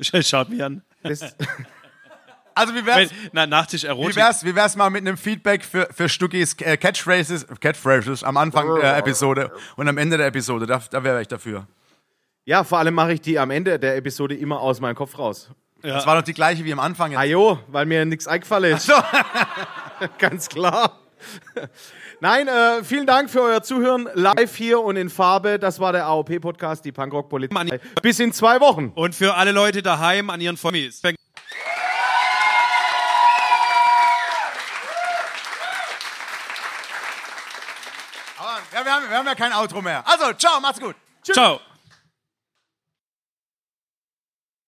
[0.00, 0.82] Schaut mich an.
[1.02, 1.34] das,
[2.54, 4.14] Also wie wär's, Na, wie Nachtisch-Erotik.
[4.14, 8.76] wär's, wie wär's mal mit einem Feedback für, für Stuckis äh, Catchphrases, Catchphrases am Anfang
[8.76, 10.66] der Episode und am Ende der Episode?
[10.66, 11.66] Da, da wäre ich dafür.
[12.50, 15.50] Ja, vor allem mache ich die am Ende der Episode immer aus meinem Kopf raus.
[15.82, 17.16] Das war doch die gleiche wie am Anfang.
[17.16, 18.86] Ah jo, weil mir nichts eingefallen ist.
[18.86, 18.92] So.
[20.18, 20.98] Ganz klar.
[22.18, 25.60] Nein, äh, vielen Dank für euer Zuhören live hier und in Farbe.
[25.60, 27.78] Das war der AOP-Podcast, die Punkrock-Polizei.
[28.02, 28.90] Bis in zwei Wochen.
[28.96, 30.92] Und für alle Leute daheim an ihren Familien.
[38.36, 40.02] Aber, ja, wir, haben, wir haben ja kein Outro mehr.
[40.04, 40.96] Also, ciao, macht's gut.
[41.22, 41.60] Ciao.